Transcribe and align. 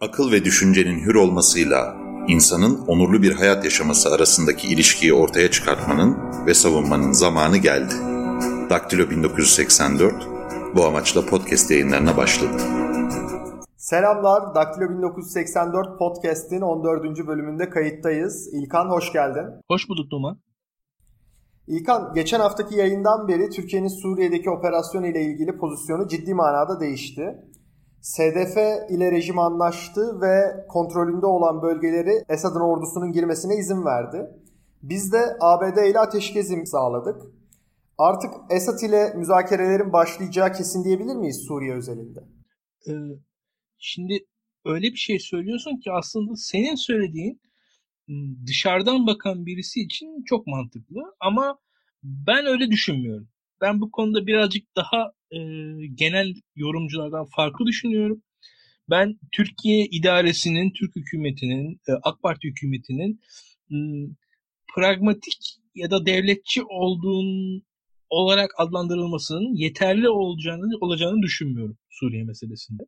Akıl 0.00 0.32
ve 0.32 0.44
düşüncenin 0.44 1.00
hür 1.00 1.14
olmasıyla 1.14 1.96
insanın 2.28 2.86
onurlu 2.86 3.22
bir 3.22 3.32
hayat 3.32 3.64
yaşaması 3.64 4.08
arasındaki 4.14 4.68
ilişkiyi 4.68 5.14
ortaya 5.14 5.50
çıkartmanın 5.50 6.16
ve 6.46 6.54
savunmanın 6.54 7.12
zamanı 7.12 7.56
geldi. 7.56 7.94
Daktilo 8.70 9.10
1984 9.10 10.14
bu 10.76 10.84
amaçla 10.84 11.26
podcast 11.26 11.70
yayınlarına 11.70 12.16
başladı. 12.16 12.62
Selamlar, 13.76 14.54
Daktilo 14.54 14.90
1984 14.90 15.98
Podcast'in 15.98 16.60
14. 16.60 17.26
bölümünde 17.26 17.70
kayıttayız. 17.70 18.54
İlkan 18.54 18.88
hoş 18.88 19.12
geldin. 19.12 19.46
Hoş 19.68 19.88
bulduk 19.88 20.10
Duman. 20.10 20.40
İlkan, 21.66 22.14
geçen 22.14 22.40
haftaki 22.40 22.74
yayından 22.74 23.28
beri 23.28 23.50
Türkiye'nin 23.50 23.88
Suriye'deki 23.88 24.50
operasyon 24.50 25.02
ile 25.02 25.22
ilgili 25.22 25.58
pozisyonu 25.58 26.08
ciddi 26.08 26.34
manada 26.34 26.80
değişti. 26.80 27.36
SDF 28.00 28.56
ile 28.90 29.12
rejim 29.12 29.38
anlaştı 29.38 30.20
ve 30.20 30.66
kontrolünde 30.68 31.26
olan 31.26 31.62
bölgeleri 31.62 32.24
Esad'ın 32.28 32.60
ordusunun 32.60 33.12
girmesine 33.12 33.56
izin 33.56 33.84
verdi. 33.84 34.30
Biz 34.82 35.12
de 35.12 35.36
ABD 35.40 35.90
ile 35.90 35.98
ateşkes 35.98 36.50
imzaladık. 36.50 37.22
Artık 37.98 38.30
Esad 38.50 38.80
ile 38.80 39.14
müzakerelerin 39.16 39.92
başlayacağı 39.92 40.52
kesin 40.52 40.84
diyebilir 40.84 41.16
miyiz 41.16 41.44
Suriye 41.48 41.74
özelinde? 41.74 42.20
Ee, 42.88 42.92
şimdi 43.78 44.26
öyle 44.64 44.86
bir 44.86 44.96
şey 44.96 45.18
söylüyorsun 45.18 45.80
ki 45.80 45.92
aslında 45.92 46.36
senin 46.36 46.74
söylediğin 46.74 47.40
dışarıdan 48.46 49.06
bakan 49.06 49.46
birisi 49.46 49.80
için 49.80 50.24
çok 50.26 50.46
mantıklı 50.46 51.00
ama 51.20 51.58
ben 52.02 52.46
öyle 52.46 52.70
düşünmüyorum. 52.70 53.28
Ben 53.60 53.80
bu 53.80 53.90
konuda 53.90 54.26
birazcık 54.26 54.76
daha 54.76 55.12
e, 55.30 55.38
genel 55.94 56.34
yorumculardan 56.56 57.26
farklı 57.36 57.66
düşünüyorum. 57.66 58.22
Ben 58.90 59.18
Türkiye 59.32 59.86
idaresinin, 59.86 60.72
Türk 60.72 60.96
hükümetinin, 60.96 61.80
e, 61.88 61.92
AK 62.02 62.22
Parti 62.22 62.48
hükümetinin 62.48 63.20
e, 63.70 63.76
pragmatik 64.74 65.58
ya 65.74 65.90
da 65.90 66.06
devletçi 66.06 66.62
olduğun 66.62 67.62
olarak 68.10 68.50
adlandırılmasının 68.58 69.54
yeterli 69.54 70.08
olacağını 70.08 70.76
olacağını 70.80 71.22
düşünmüyorum 71.22 71.78
Suriye 71.90 72.24
meselesinde. 72.24 72.82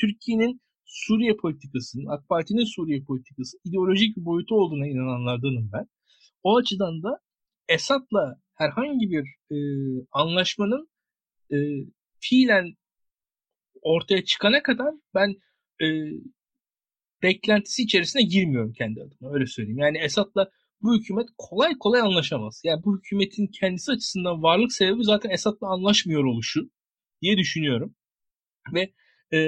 Türkiye'nin 0.00 0.60
Suriye 0.86 1.36
politikasının, 1.36 2.06
AK 2.06 2.28
Parti'nin 2.28 2.74
Suriye 2.76 3.02
politikası 3.04 3.58
ideolojik 3.64 4.16
bir 4.16 4.24
boyutu 4.24 4.54
olduğuna 4.54 4.86
inananlardanım 4.86 5.70
ben. 5.72 5.86
O 6.42 6.56
açıdan 6.56 7.02
da 7.02 7.18
Esad'la 7.68 8.40
herhangi 8.54 9.10
bir 9.10 9.24
e, 9.50 9.58
anlaşmanın 10.12 10.88
e, 11.52 11.56
fiilen 12.20 12.74
ortaya 13.82 14.24
çıkana 14.24 14.62
kadar 14.62 14.94
ben 15.14 15.34
e, 15.82 15.86
beklentisi 17.22 17.82
içerisine 17.82 18.22
girmiyorum 18.22 18.72
kendi 18.72 19.00
adıma 19.02 19.34
öyle 19.34 19.46
söyleyeyim. 19.46 19.78
Yani 19.78 19.98
Esad'la 19.98 20.50
bu 20.82 20.96
hükümet 20.98 21.28
kolay 21.38 21.72
kolay 21.80 22.00
anlaşamaz. 22.00 22.60
Yani 22.64 22.84
bu 22.84 22.98
hükümetin 22.98 23.46
kendisi 23.46 23.92
açısından 23.92 24.42
varlık 24.42 24.72
sebebi 24.72 25.04
zaten 25.04 25.30
Esad'la 25.30 25.66
anlaşmıyor 25.68 26.24
oluşu 26.24 26.70
diye 27.22 27.36
düşünüyorum. 27.36 27.94
Ve 28.74 28.92
e, 29.36 29.38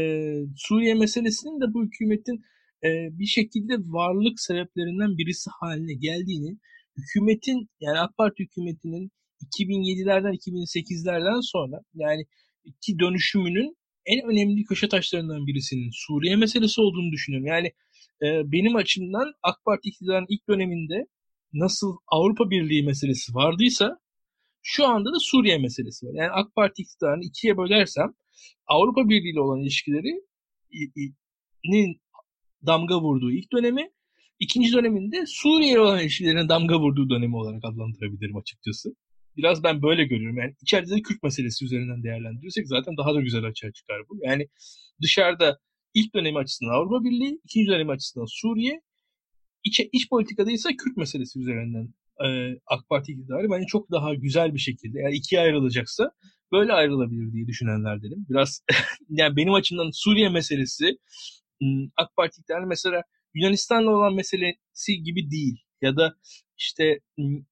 Suriye 0.56 0.94
meselesinin 0.94 1.60
de 1.60 1.74
bu 1.74 1.84
hükümetin 1.84 2.44
e, 2.84 2.88
bir 3.18 3.26
şekilde 3.26 3.74
varlık 3.78 4.40
sebeplerinden 4.40 5.18
birisi 5.18 5.50
haline 5.60 5.94
geldiğini, 5.94 6.58
hükümetin 6.96 7.70
yani 7.80 7.98
AK 7.98 8.16
Parti 8.16 8.42
hükümetinin 8.42 9.10
2007'lerden 9.46 10.34
2008'lerden 10.34 11.40
sonra 11.40 11.80
yani 11.94 12.26
iki 12.64 12.98
dönüşümünün 12.98 13.76
en 14.06 14.30
önemli 14.30 14.64
köşe 14.64 14.88
taşlarından 14.88 15.46
birisinin 15.46 15.90
Suriye 15.92 16.36
meselesi 16.36 16.80
olduğunu 16.80 17.12
düşünüyorum. 17.12 17.46
Yani 17.46 17.66
e, 18.22 18.52
benim 18.52 18.76
açımdan 18.76 19.32
AK 19.42 19.64
Parti 19.64 19.88
iktidarının 19.88 20.26
ilk 20.28 20.48
döneminde 20.48 21.06
nasıl 21.52 21.96
Avrupa 22.06 22.50
Birliği 22.50 22.82
meselesi 22.82 23.34
vardıysa 23.34 23.98
şu 24.62 24.86
anda 24.86 25.14
da 25.14 25.18
Suriye 25.20 25.58
meselesi 25.58 26.06
var. 26.06 26.12
Yani 26.14 26.30
AK 26.30 26.54
Parti 26.54 26.82
iktidarını 26.82 27.24
ikiye 27.24 27.56
bölersem 27.56 28.14
Avrupa 28.66 29.08
Birliği 29.08 29.32
ile 29.32 29.40
olan 29.40 29.60
ilişkilerinin 29.60 32.00
damga 32.66 33.00
vurduğu 33.00 33.32
ilk 33.32 33.52
dönemi, 33.52 33.90
ikinci 34.38 34.72
döneminde 34.72 35.24
Suriye 35.26 35.72
ile 35.72 35.80
olan 35.80 36.00
ilişkilerine 36.00 36.48
damga 36.48 36.80
vurduğu 36.80 37.10
dönemi 37.10 37.36
olarak 37.36 37.64
adlandırabilirim 37.64 38.36
açıkçası. 38.36 38.94
Biraz 39.36 39.62
ben 39.62 39.82
böyle 39.82 40.04
görüyorum. 40.04 40.38
Yani 40.38 40.54
içeride 40.62 40.90
de 40.96 41.02
Kürt 41.02 41.22
meselesi 41.22 41.64
üzerinden 41.64 42.02
değerlendirirsek 42.02 42.68
zaten 42.68 42.96
daha 42.96 43.14
da 43.14 43.20
güzel 43.20 43.44
açığa 43.44 43.72
çıkar 43.72 44.08
bu. 44.08 44.18
Yani 44.22 44.48
dışarıda 45.02 45.58
ilk 45.94 46.14
dönemi 46.14 46.38
açısından 46.38 46.72
Avrupa 46.72 47.04
Birliği, 47.04 47.40
ikinci 47.44 47.70
dönemi 47.70 47.92
açısından 47.92 48.26
Suriye, 48.28 48.80
iç, 49.64 49.80
iç 49.92 50.08
politikada 50.08 50.50
ise 50.50 50.68
Kürt 50.76 50.96
meselesi 50.96 51.38
üzerinden 51.38 51.94
e, 52.24 52.58
AK 52.66 52.88
Parti 52.88 53.12
iktidarı 53.12 53.50
bence 53.50 53.66
çok 53.66 53.90
daha 53.90 54.14
güzel 54.14 54.54
bir 54.54 54.58
şekilde 54.58 54.98
yani 55.00 55.14
ikiye 55.14 55.40
ayrılacaksa 55.40 56.10
böyle 56.52 56.72
ayrılabilir 56.72 57.32
diye 57.32 57.46
düşünenlerdenim. 57.46 58.26
Biraz 58.28 58.64
yani 59.10 59.36
benim 59.36 59.52
açımdan 59.52 59.90
Suriye 59.92 60.28
meselesi 60.28 60.98
AK 61.96 62.16
Parti 62.16 62.40
iktidarı 62.40 62.66
mesela 62.66 63.02
Yunanistan'la 63.34 63.90
olan 63.90 64.14
meselesi 64.14 65.02
gibi 65.02 65.30
değil. 65.30 65.56
Ya 65.82 65.96
da 65.96 66.14
işte 66.58 67.00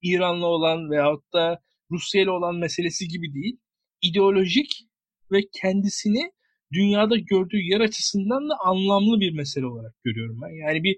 İran'la 0.03 0.47
olan 0.47 0.91
veyahut 0.91 1.33
da 1.33 1.61
Rusya 1.91 2.23
ile 2.23 2.31
olan 2.31 2.59
meselesi 2.59 3.09
gibi 3.09 3.35
değil. 3.35 3.57
İdeolojik 4.03 4.87
ve 5.33 5.41
kendisini 5.53 6.33
dünyada 6.73 7.17
gördüğü 7.17 7.61
yer 7.61 7.81
açısından 7.81 8.49
da 8.49 8.55
anlamlı 8.65 9.21
bir 9.21 9.33
mesele 9.33 9.67
olarak 9.67 9.95
görüyorum 10.05 10.41
ben. 10.43 10.67
Yani 10.67 10.83
bir 10.83 10.97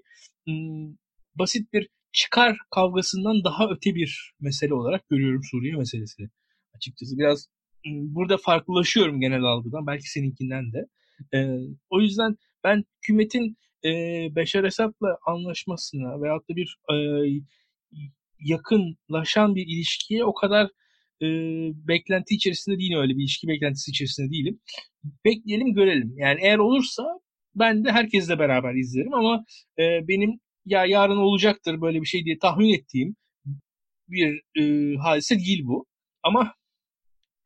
basit 1.35 1.73
bir 1.73 1.87
çıkar 2.11 2.57
kavgasından 2.71 3.43
daha 3.43 3.69
öte 3.69 3.95
bir 3.95 4.33
mesele 4.39 4.73
olarak 4.73 5.09
görüyorum 5.09 5.41
Suriye 5.51 5.75
meselesi. 5.75 6.29
Açıkçası 6.75 7.17
biraz 7.17 7.47
burada 7.85 8.37
farklılaşıyorum 8.37 9.19
genel 9.19 9.43
algıdan. 9.43 9.87
Belki 9.87 10.11
seninkinden 10.11 10.73
de. 10.73 10.85
Ee, 11.33 11.57
o 11.89 12.01
yüzden 12.01 12.35
ben 12.63 12.83
hükümetin 12.97 13.57
e, 13.85 13.89
Beşar 14.35 14.63
Esad'la 14.63 15.17
anlaşmasına 15.25 16.21
veyahut 16.21 16.49
da 16.49 16.55
bir 16.55 16.77
e, 16.89 16.95
yakınlaşan 18.41 19.55
bir 19.55 19.67
ilişkiye 19.67 20.25
o 20.25 20.33
kadar 20.33 20.65
e, 21.21 21.27
beklenti 21.87 22.35
içerisinde 22.35 22.77
değilim 22.77 22.99
öyle 22.99 23.13
bir 23.13 23.21
ilişki 23.21 23.47
beklentisi 23.47 23.91
içerisinde 23.91 24.31
değilim. 24.31 24.59
Bekleyelim 25.25 25.73
görelim. 25.73 26.13
Yani 26.17 26.39
eğer 26.43 26.57
olursa 26.57 27.03
ben 27.55 27.85
de 27.85 27.91
herkesle 27.91 28.39
beraber 28.39 28.75
izlerim 28.75 29.13
ama 29.13 29.45
e, 29.79 30.07
benim 30.07 30.39
ya 30.65 30.85
yarın 30.85 31.17
olacaktır 31.17 31.81
böyle 31.81 32.01
bir 32.01 32.05
şey 32.05 32.25
diye 32.25 32.37
tahmin 32.39 32.73
ettiğim 32.73 33.15
bir 34.07 34.41
e, 34.61 34.95
hadise 34.97 35.39
değil 35.39 35.61
bu. 35.65 35.85
Ama 36.23 36.53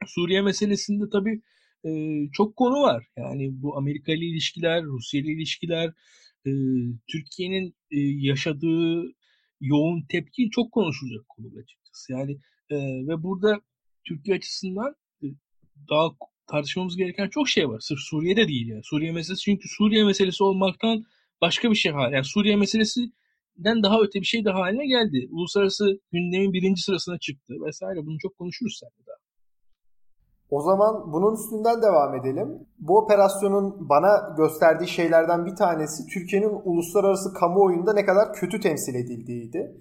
Suriye 0.07 0.41
meselesinde 0.41 1.03
tabii 1.12 1.41
e, 1.85 1.89
çok 2.33 2.56
konu 2.56 2.81
var. 2.81 3.06
Yani 3.17 3.50
bu 3.62 3.77
Amerika 3.77 4.12
ile 4.12 4.25
ilişkiler, 4.25 4.83
Rusya 4.83 5.22
ile 5.22 5.31
ilişkiler, 5.31 5.91
e, 6.47 6.51
Türkiye'nin 7.12 7.75
e, 7.91 8.00
yaşadığı 8.00 9.03
yoğun 9.61 10.01
tepki 10.09 10.49
çok 10.49 10.71
konuşulacak 10.71 11.29
konu 11.29 11.47
açıkçası. 11.47 12.11
Yani 12.13 12.31
e, 12.69 12.75
ve 13.07 13.23
burada 13.23 13.61
Türkiye 14.03 14.38
açısından 14.38 14.95
e, 15.23 15.25
daha 15.89 16.09
tartışmamız 16.47 16.97
gereken 16.97 17.29
çok 17.29 17.49
şey 17.49 17.69
var. 17.69 17.79
Sırf 17.79 17.99
Suriye'de 17.99 18.47
değil 18.47 18.67
yani. 18.67 18.83
Suriye 18.83 19.11
meselesi 19.11 19.41
çünkü 19.41 19.67
Suriye 19.69 20.03
meselesi 20.03 20.44
olmaktan 20.44 21.05
başka 21.41 21.71
bir 21.71 21.75
şey 21.75 21.91
haline. 21.91 22.15
Yani 22.15 22.25
Suriye 22.25 22.55
meselesinden 22.55 23.83
daha 23.83 24.01
öte 24.01 24.21
bir 24.21 24.25
şey 24.25 24.45
de 24.45 24.49
haline 24.49 24.88
geldi. 24.88 25.27
Uluslararası 25.31 25.99
gündemin 26.11 26.53
birinci 26.53 26.81
sırasına 26.81 27.19
çıktı 27.19 27.53
vesaire. 27.67 28.05
Bunu 28.05 28.19
çok 28.19 28.38
konuşuruz 28.38 28.79
seninle 28.79 29.05
daha. 29.07 29.25
O 30.50 30.61
zaman 30.61 31.13
bunun 31.13 31.33
üstünden 31.33 31.81
devam 31.81 32.16
edelim. 32.16 32.67
Bu 32.79 32.97
operasyonun 32.97 33.89
bana 33.89 34.33
gösterdiği 34.38 34.88
şeylerden 34.88 35.45
bir 35.45 35.56
tanesi 35.56 36.06
Türkiye'nin 36.06 36.61
uluslararası 36.63 37.33
kamuoyunda 37.33 37.94
ne 37.94 38.06
kadar 38.06 38.33
kötü 38.33 38.59
temsil 38.59 38.95
edildiğiydi. 38.95 39.75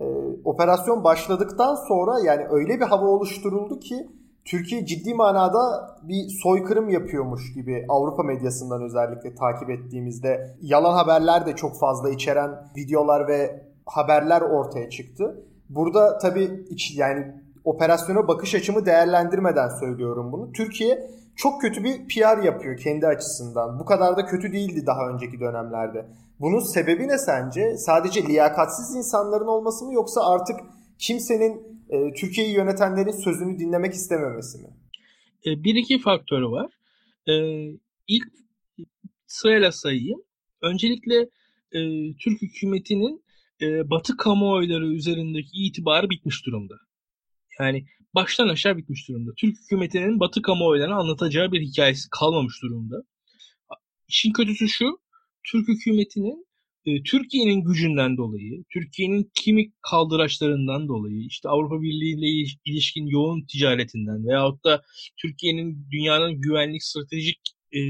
Ee, 0.00 0.04
operasyon 0.44 1.04
başladıktan 1.04 1.74
sonra 1.74 2.20
yani 2.24 2.46
öyle 2.50 2.80
bir 2.80 2.84
hava 2.84 3.06
oluşturuldu 3.06 3.78
ki 3.80 4.10
Türkiye 4.44 4.86
ciddi 4.86 5.14
manada 5.14 5.96
bir 6.02 6.28
soykırım 6.42 6.88
yapıyormuş 6.88 7.54
gibi 7.54 7.86
Avrupa 7.88 8.22
medyasından 8.22 8.82
özellikle 8.82 9.34
takip 9.34 9.70
ettiğimizde 9.70 10.56
yalan 10.60 10.94
haberler 10.94 11.46
de 11.46 11.56
çok 11.56 11.78
fazla 11.78 12.10
içeren 12.10 12.50
videolar 12.76 13.28
ve 13.28 13.66
haberler 13.86 14.40
ortaya 14.40 14.90
çıktı. 14.90 15.44
Burada 15.68 16.18
tabii 16.18 16.64
iç, 16.70 16.98
yani 16.98 17.34
operasyona 17.66 18.28
bakış 18.28 18.54
açımı 18.54 18.86
değerlendirmeden 18.86 19.68
söylüyorum 19.80 20.32
bunu. 20.32 20.52
Türkiye 20.52 21.10
çok 21.36 21.60
kötü 21.60 21.84
bir 21.84 22.08
PR 22.08 22.42
yapıyor 22.44 22.78
kendi 22.78 23.06
açısından. 23.06 23.78
Bu 23.78 23.84
kadar 23.84 24.16
da 24.16 24.26
kötü 24.26 24.52
değildi 24.52 24.86
daha 24.86 25.08
önceki 25.08 25.40
dönemlerde. 25.40 26.06
Bunun 26.40 26.60
sebebi 26.60 27.08
ne 27.08 27.18
sence? 27.18 27.76
Sadece 27.76 28.22
liyakatsiz 28.22 28.96
insanların 28.96 29.46
olması 29.46 29.84
mı 29.84 29.94
yoksa 29.94 30.20
artık 30.20 30.56
kimsenin 30.98 31.82
e, 31.90 32.12
Türkiye'yi 32.14 32.54
yönetenlerin 32.54 33.22
sözünü 33.24 33.58
dinlemek 33.58 33.94
istememesi 33.94 34.58
mi? 34.58 34.68
E, 35.46 35.64
bir 35.64 35.74
iki 35.74 35.98
faktörü 35.98 36.46
var. 36.46 36.70
E, 37.28 37.34
ilk 38.08 38.24
sırayla 39.26 39.72
sayayım. 39.72 40.22
öncelikle 40.62 41.16
e, 41.72 41.80
Türk 42.20 42.42
hükümetinin 42.42 43.24
e, 43.62 43.90
Batı 43.90 44.16
kamuoyları 44.16 44.86
üzerindeki 44.86 45.66
itibarı 45.66 46.10
bitmiş 46.10 46.46
durumda. 46.46 46.74
Yani 47.60 47.86
baştan 48.14 48.48
aşağı 48.48 48.76
bitmiş 48.76 49.08
durumda. 49.08 49.30
Türk 49.36 49.56
hükümetinin 49.60 50.20
Batı 50.20 50.42
kamuoylarına 50.42 50.96
anlatacağı 50.96 51.52
bir 51.52 51.60
hikayesi 51.60 52.08
kalmamış 52.10 52.62
durumda. 52.62 53.02
İşin 54.08 54.32
kötüsü 54.32 54.68
şu, 54.68 54.98
Türk 55.44 55.68
hükümetinin 55.68 56.46
e, 56.86 57.02
Türkiye'nin 57.02 57.64
gücünden 57.64 58.16
dolayı, 58.16 58.64
Türkiye'nin 58.72 59.30
kimi 59.34 59.72
kaldıraçlarından 59.82 60.88
dolayı, 60.88 61.26
işte 61.26 61.48
Avrupa 61.48 61.82
Birliği 61.82 62.18
ile 62.18 62.52
ilişkin 62.64 63.06
yoğun 63.06 63.46
ticaretinden 63.46 64.26
veyahut 64.26 64.64
da 64.64 64.82
Türkiye'nin 65.16 65.86
dünyanın 65.90 66.40
güvenlik 66.40 66.82
stratejik 66.82 67.40
e, 67.72 67.80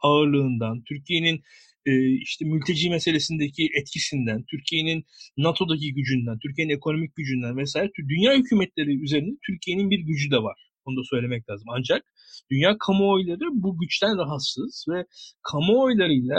ağırlığından, 0.00 0.82
Türkiye'nin 0.82 1.42
e, 1.86 1.92
işte 2.22 2.44
mülteci 2.44 2.90
meselesindeki 2.90 3.68
etkisinden, 3.80 4.44
Türkiye'nin 4.50 5.04
NATO'daki 5.36 5.94
gücünden, 5.94 6.38
Türkiye'nin 6.38 6.74
ekonomik 6.74 7.16
gücünden 7.16 7.56
vesaire 7.56 7.90
dünya 8.08 8.34
hükümetleri 8.34 9.02
üzerinde 9.02 9.36
Türkiye'nin 9.46 9.90
bir 9.90 9.98
gücü 9.98 10.30
de 10.30 10.36
var. 10.36 10.56
Onu 10.84 10.96
da 10.96 11.04
söylemek 11.10 11.50
lazım. 11.50 11.68
Ancak 11.70 12.02
dünya 12.50 12.76
kamuoyları 12.78 13.44
bu 13.52 13.78
güçten 13.78 14.18
rahatsız 14.18 14.84
ve 14.88 15.04
kamuoylarıyla 15.42 16.36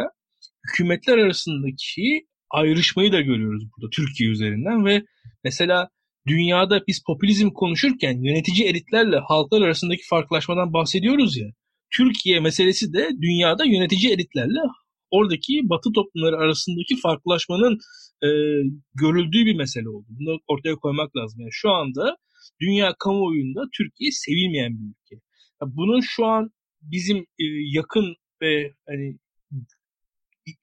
hükümetler 0.68 1.18
arasındaki 1.18 2.28
ayrışmayı 2.50 3.12
da 3.12 3.22
görüyoruz 3.22 3.64
burada 3.64 3.90
Türkiye 3.90 4.30
üzerinden 4.30 4.86
ve 4.86 5.06
mesela 5.44 5.90
dünyada 6.28 6.82
biz 6.88 7.04
popülizm 7.04 7.50
konuşurken 7.50 8.24
yönetici 8.24 8.68
elitlerle 8.68 9.18
halklar 9.18 9.62
arasındaki 9.62 10.02
farklılaşmadan 10.10 10.74
bahsediyoruz 10.74 11.38
ya. 11.38 11.48
Türkiye 11.94 12.40
meselesi 12.40 12.94
de 12.94 13.10
dünyada 13.22 13.66
yönetici 13.66 14.14
elitlerle 14.14 14.60
oradaki 15.12 15.62
batı 15.64 15.90
toplumları 15.96 16.38
arasındaki 16.38 16.96
farklılaşmanın 16.96 17.80
e, 18.24 18.30
görüldüğü 18.96 19.46
bir 19.46 19.56
mesele 19.56 19.90
oldu. 19.90 20.06
Bunu 20.10 20.40
ortaya 20.48 20.76
koymak 20.76 21.16
lazım. 21.18 21.42
Yani 21.42 21.52
şu 21.54 21.70
anda 21.70 22.18
dünya 22.62 22.96
kamuoyunda 23.00 23.62
Türkiye 23.78 24.12
sevilmeyen 24.12 24.74
bir 24.74 24.90
ülke. 24.90 25.22
Bunun 25.62 26.02
şu 26.02 26.26
an 26.26 26.52
bizim 26.82 27.18
e, 27.18 27.46
yakın 27.74 28.16
ve 28.42 28.74
hani 28.88 29.18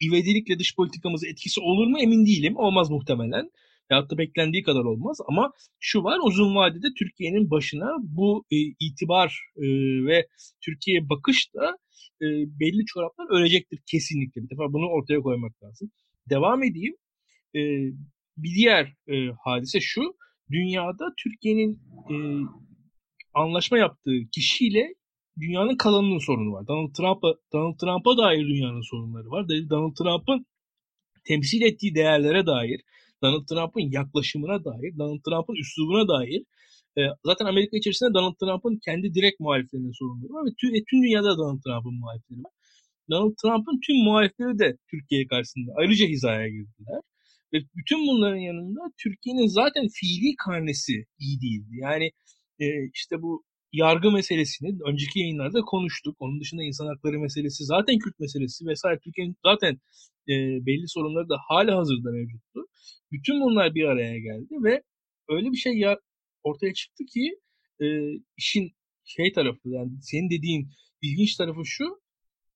ivedilikle 0.03 0.59
dış 0.59 0.77
politikamıza 0.77 1.29
etkisi 1.29 1.61
olur 1.61 1.87
mu 1.87 1.99
emin 1.99 2.27
değilim. 2.27 2.57
Olmaz 2.57 2.91
muhtemelen. 2.91 3.51
Ya 3.91 4.11
da 4.11 4.19
beklendiği 4.19 4.63
kadar 4.63 4.85
olmaz 4.85 5.19
ama 5.29 5.53
şu 5.81 6.05
var 6.05 6.19
uzun 6.25 6.55
vadede 6.55 6.87
Türkiye'nin 6.99 7.51
başına 7.51 7.91
bu 8.03 8.45
e, 8.51 8.57
itibar 8.81 9.41
e, 9.57 9.67
ve 10.07 10.27
Türkiye 10.65 11.09
bakış 11.09 11.55
da 11.55 11.77
e, 12.23 12.27
belli 12.61 12.85
çoraplar 12.87 13.41
ölecektir 13.41 13.81
kesinlikle. 13.87 14.43
Bir 14.43 14.51
defa 14.51 14.73
bunu 14.73 14.89
ortaya 14.89 15.21
koymak 15.21 15.63
lazım. 15.63 15.91
Devam 16.31 16.63
edeyim. 16.63 16.97
E, 17.55 17.61
bir 18.37 18.55
diğer 18.55 18.95
e, 19.09 19.15
hadise 19.45 19.81
şu. 19.81 20.03
Dünyada 20.51 21.15
Türkiye'nin 21.19 21.81
e, 22.11 22.15
anlaşma 23.35 23.79
yaptığı 23.79 24.19
kişiyle 24.33 24.95
dünyanın 25.41 25.77
kalanının 25.77 26.19
sorunu 26.19 26.53
var. 26.53 26.67
Donald 26.67 26.95
Trump'a 26.95 27.35
Donald 27.53 27.79
Trump'a 27.79 28.19
dair 28.19 28.49
dünyanın 28.49 28.91
sorunları 28.91 29.31
var. 29.31 29.49
Donald 29.49 29.95
Trump'ın 29.95 30.47
temsil 31.25 31.63
ettiği 31.63 31.95
değerlere 31.95 32.47
dair, 32.47 32.81
Donald 33.23 33.47
Trump'ın 33.47 33.91
yaklaşımına 33.91 34.65
dair, 34.65 34.99
Donald 34.99 35.21
Trump'ın 35.25 35.55
üslubuna 35.55 36.09
dair 36.09 36.43
e, 36.99 37.01
zaten 37.25 37.47
Amerika 37.47 37.77
içerisinde 37.77 38.15
Donald 38.15 38.37
Trump'ın 38.41 38.79
kendi 38.85 39.15
direkt 39.15 39.41
muhaliflerinin 39.41 39.99
sorunları 39.99 40.33
var 40.33 40.45
ve 40.47 40.79
e, 40.79 40.85
tüm 40.91 41.03
dünyada 41.03 41.39
Donald 41.39 41.61
Trump'ın 41.63 41.99
muhalifleri 42.01 42.39
var. 42.39 42.53
Donald 43.11 43.35
Trump'ın 43.43 43.81
tüm 43.87 43.97
muhalifleri 43.97 44.59
de 44.59 44.77
Türkiye 44.91 45.27
karşısında 45.27 45.73
ayrıca 45.77 46.07
hizaya 46.07 46.49
girdiler. 46.49 47.01
Ve 47.53 47.59
bütün 47.77 47.99
bunların 48.09 48.45
yanında 48.51 48.81
Türkiye'nin 49.03 49.47
zaten 49.47 49.89
fiili 49.89 50.37
karnesi 50.47 50.93
iyi 51.19 51.41
değildi. 51.41 51.75
Yani 51.87 52.07
e, 52.61 52.67
işte 52.95 53.23
bu 53.23 53.45
yargı 53.73 54.11
meselesini 54.11 54.79
önceki 54.89 55.21
yayınlarda 55.21 55.61
konuştuk. 55.61 56.17
Onun 56.19 56.41
dışında 56.41 56.63
insan 56.63 56.87
hakları 56.87 57.19
meselesi, 57.19 57.65
zaten 57.65 57.99
Kürt 57.99 58.19
meselesi 58.21 58.67
vesaire 58.67 58.99
Türkiye'nin 59.05 59.37
zaten 59.45 59.75
e, 60.29 60.35
belli 60.67 60.89
sorunları 60.89 61.29
da 61.29 61.37
hala 61.49 61.77
hazırda 61.79 62.11
mevcuttu. 62.11 62.61
Bütün 63.13 63.41
bunlar 63.41 63.75
bir 63.75 63.85
araya 63.85 64.19
geldi 64.19 64.55
ve 64.65 64.83
öyle 65.29 65.53
bir 65.53 65.57
şey 65.57 65.79
ya 65.79 65.99
ortaya 66.45 66.75
çıktı 66.75 67.05
ki 67.05 67.41
e, 67.81 67.87
işin 68.37 68.73
şey 69.05 69.33
tarafı 69.33 69.69
yani 69.69 69.91
senin 70.03 70.31
dediğin 70.31 70.71
ilginç 71.03 71.37
tarafı 71.37 71.61
şu 71.65 72.01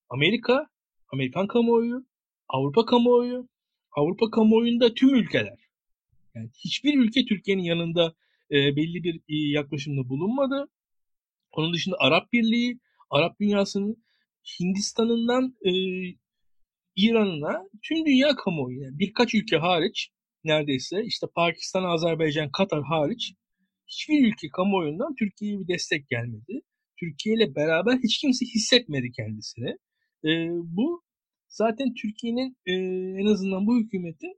Amerika, 0.08 0.66
Amerikan 1.12 1.46
kamuoyu, 1.46 2.06
Avrupa 2.48 2.84
kamuoyu, 2.86 3.48
Avrupa 3.96 4.30
kamuoyunda 4.30 4.94
tüm 4.94 5.14
ülkeler. 5.14 5.58
Yani 6.34 6.50
hiçbir 6.64 6.98
ülke 6.98 7.24
Türkiye'nin 7.24 7.62
yanında 7.62 8.14
e, 8.50 8.76
belli 8.76 9.04
bir 9.04 9.16
e, 9.16 9.50
yaklaşımda 9.52 10.08
bulunmadı. 10.08 10.68
Onun 11.50 11.74
dışında 11.74 11.96
Arap 11.98 12.32
Birliği, 12.32 12.78
Arap 13.10 13.40
dünyasının 13.40 14.04
Hindistan'ından 14.60 15.56
e, 15.64 15.72
İran'ına 16.96 17.68
tüm 17.82 18.06
dünya 18.06 18.36
kamuoyu 18.36 18.82
yani 18.82 18.98
birkaç 18.98 19.34
ülke 19.34 19.56
hariç 19.56 20.10
neredeyse 20.44 21.04
işte 21.04 21.26
Pakistan, 21.34 21.84
Azerbaycan, 21.84 22.50
Katar 22.50 22.82
hariç 22.82 23.34
hiçbir 23.88 24.26
ülke 24.26 24.48
kamuoyundan 24.56 25.14
Türkiye'ye 25.18 25.60
bir 25.60 25.68
destek 25.68 26.08
gelmedi. 26.08 26.60
Türkiye 27.00 27.36
ile 27.36 27.54
beraber 27.54 27.98
hiç 28.04 28.18
kimse 28.18 28.46
hissetmedi 28.46 29.12
kendisini. 29.12 29.70
E, 30.24 30.30
bu 30.50 31.02
zaten 31.48 31.94
Türkiye'nin 31.94 32.56
e, 32.66 32.72
en 33.22 33.26
azından 33.26 33.66
bu 33.66 33.78
hükümetin 33.78 34.34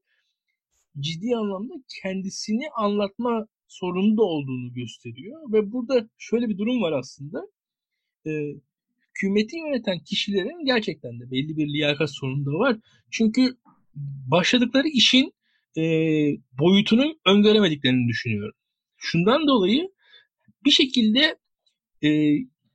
ciddi 1.01 1.37
anlamda 1.37 1.75
kendisini 2.03 2.65
anlatma 2.77 3.47
sorunu 3.69 4.17
da 4.17 4.23
olduğunu 4.23 4.73
gösteriyor. 4.73 5.53
Ve 5.53 5.73
burada 5.73 6.09
şöyle 6.19 6.49
bir 6.49 6.59
durum 6.59 6.83
var 6.83 6.93
aslında. 6.93 7.41
E, 8.27 8.31
hükümeti 9.09 9.57
yöneten 9.57 9.99
kişilerin 9.99 10.65
gerçekten 10.65 11.21
de 11.21 11.31
belli 11.31 11.57
bir 11.57 11.69
liyakat 11.69 12.11
sorunu 12.11 12.47
da 12.47 12.51
var. 12.51 12.77
Çünkü 13.11 13.57
başladıkları 14.31 14.89
işin 14.89 15.33
e, 15.77 15.83
boyutunu 16.59 17.15
öngöremediklerini 17.27 18.09
düşünüyorum. 18.09 18.60
Şundan 19.01 19.47
dolayı 19.47 19.91
bir 20.65 20.71
şekilde 20.71 21.37
e, 22.05 22.09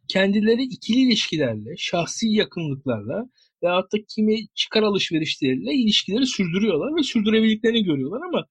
kendileri 0.08 0.64
ikili 0.64 1.00
ilişkilerle, 1.00 1.78
şahsi 1.78 2.28
yakınlıklarla 2.28 3.30
veyahut 3.64 3.94
da 3.94 3.98
kimi 4.16 4.48
çıkar 4.56 4.84
alışverişleriyle 4.84 5.74
ilişkileri 5.74 6.26
sürdürüyorlar 6.26 6.96
ve 6.96 7.04
sürdürebildiklerini 7.04 7.84
görüyorlar 7.84 8.22
ama 8.28 8.46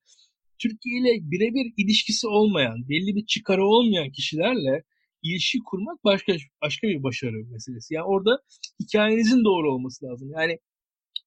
Türkiye 0.59 1.01
ile 1.01 1.31
birebir 1.31 1.73
ilişkisi 1.77 2.27
olmayan, 2.27 2.89
belli 2.89 3.17
bir 3.17 3.27
çıkarı 3.27 3.65
olmayan 3.67 4.11
kişilerle 4.11 4.83
ilişki 5.23 5.59
kurmak 5.67 6.05
başka 6.05 6.33
başka 6.63 6.89
bir 6.89 7.03
başarı 7.03 7.45
meselesi. 7.53 7.95
Yani 7.95 8.05
orada 8.07 8.39
hikayenizin 8.83 9.45
doğru 9.45 9.73
olması 9.73 10.07
lazım. 10.07 10.31
Yani 10.31 10.59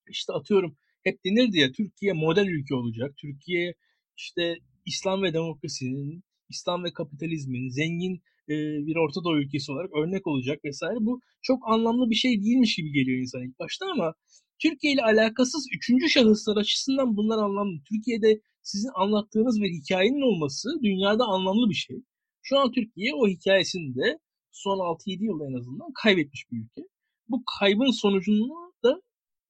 işte 0.10 0.34
atıyorum 0.34 0.77
hep 1.04 1.25
denirdi 1.25 1.58
ya 1.60 1.72
Türkiye 1.72 2.13
model 2.13 2.48
ülke 2.48 2.75
olacak. 2.75 3.18
Türkiye 3.18 3.74
işte 4.18 4.58
İslam 4.86 5.24
ve 5.24 5.34
demokrasinin, 5.34 6.24
İslam 6.50 6.84
ve 6.84 6.94
kapitalizmin 6.94 7.70
zengin 7.70 8.16
e, 8.50 8.56
bir 8.88 8.96
Orta 8.96 9.24
Doğu 9.24 9.38
ülkesi 9.38 9.72
olarak 9.72 9.92
örnek 9.96 10.27
olacak 10.27 10.66
vesaire. 10.66 10.98
Bu 11.01 11.22
çok 11.42 11.60
anlamlı 11.70 12.10
bir 12.10 12.16
şey 12.16 12.42
değilmiş 12.44 12.75
gibi 12.75 12.92
geliyor 12.92 13.20
insan 13.20 13.42
ilk 13.44 13.60
başta 13.60 13.86
ama 13.92 14.13
Türkiye 14.60 14.94
ile 14.94 15.01
alakasız 15.04 15.68
üçüncü 15.75 16.10
şahıslar 16.10 16.58
açısından 16.58 17.18
bunlar 17.18 17.38
anlamlı. 17.38 17.80
Türkiye'de 17.89 18.42
sizin 18.62 18.89
anlattığınız 18.96 19.62
bir 19.62 19.70
hikayenin 19.70 20.22
olması 20.22 20.70
dünyada 20.84 21.25
anlamlı 21.25 21.70
bir 21.70 21.75
şey. 21.75 21.98
Şu 22.42 22.60
an 22.60 22.72
Türkiye 22.72 23.13
o 23.16 23.27
hikayesini 23.27 23.96
de 23.96 24.20
son 24.51 24.77
6-7 24.77 25.24
yılda 25.24 25.46
en 25.46 25.54
azından 25.60 25.92
kaybetmiş 26.04 26.46
bir 26.51 26.58
ülke. 26.58 26.82
Bu 27.30 27.44
kaybın 27.60 27.92
sonucunu 27.92 28.74
da 28.84 29.01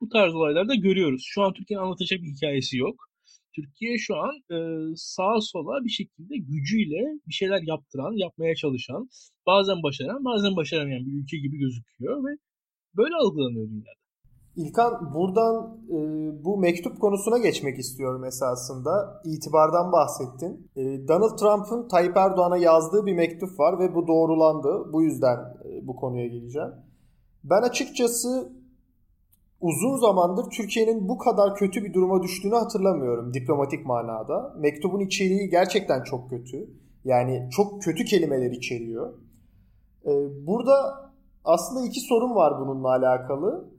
bu 0.01 0.09
tarz 0.09 0.35
olaylarda 0.35 0.75
görüyoruz. 0.75 1.23
Şu 1.25 1.41
an 1.41 1.53
Türkiye'nin 1.53 1.83
anlatacak 1.83 2.21
bir 2.21 2.31
hikayesi 2.31 2.77
yok. 2.77 3.06
Türkiye 3.57 3.97
şu 3.97 4.15
an 4.15 4.35
e, 4.55 4.57
sağa 4.95 5.37
sola 5.41 5.85
bir 5.85 5.89
şekilde 5.89 6.37
gücüyle 6.37 7.01
bir 7.27 7.33
şeyler 7.33 7.61
yaptıran, 7.61 8.13
yapmaya 8.25 8.55
çalışan, 8.55 9.09
bazen 9.47 9.83
başaran, 9.83 10.25
bazen 10.25 10.55
başaramayan 10.55 11.05
bir 11.05 11.13
ülke 11.21 11.37
gibi 11.37 11.57
gözüküyor 11.57 12.17
ve 12.25 12.31
böyle 12.97 13.15
algılanıyor 13.15 13.69
dünyada. 13.69 14.07
İlkan 14.55 15.13
buradan 15.13 15.77
e, 15.89 15.97
bu 16.45 16.57
mektup 16.57 16.99
konusuna 16.99 17.37
geçmek 17.37 17.79
istiyorum 17.79 18.23
esasında. 18.23 19.21
İtibardan 19.25 19.91
bahsettin. 19.91 20.71
E, 20.75 21.07
Donald 21.07 21.37
Trump'ın 21.37 21.87
Tayyip 21.87 22.17
Erdoğan'a 22.17 22.57
yazdığı 22.57 23.05
bir 23.05 23.15
mektup 23.15 23.59
var 23.59 23.79
ve 23.79 23.95
bu 23.95 24.07
doğrulandı. 24.07 24.93
Bu 24.93 25.03
yüzden 25.03 25.37
e, 25.37 25.87
bu 25.87 25.95
konuya 25.95 26.27
geleceğim. 26.27 26.71
Ben 27.43 27.61
açıkçası 27.61 28.56
uzun 29.61 29.97
zamandır 29.97 30.49
Türkiye'nin 30.49 31.09
bu 31.09 31.17
kadar 31.17 31.55
kötü 31.55 31.83
bir 31.83 31.93
duruma 31.93 32.23
düştüğünü 32.23 32.55
hatırlamıyorum 32.55 33.33
diplomatik 33.33 33.85
manada. 33.85 34.55
Mektubun 34.57 34.99
içeriği 34.99 35.49
gerçekten 35.49 36.03
çok 36.03 36.29
kötü. 36.29 36.69
Yani 37.05 37.49
çok 37.51 37.81
kötü 37.81 38.05
kelimeler 38.05 38.51
içeriyor. 38.51 39.13
E, 40.05 40.11
burada 40.47 41.07
aslında 41.45 41.85
iki 41.85 41.99
sorun 41.99 42.35
var 42.35 42.59
bununla 42.59 42.89
alakalı. 42.89 43.69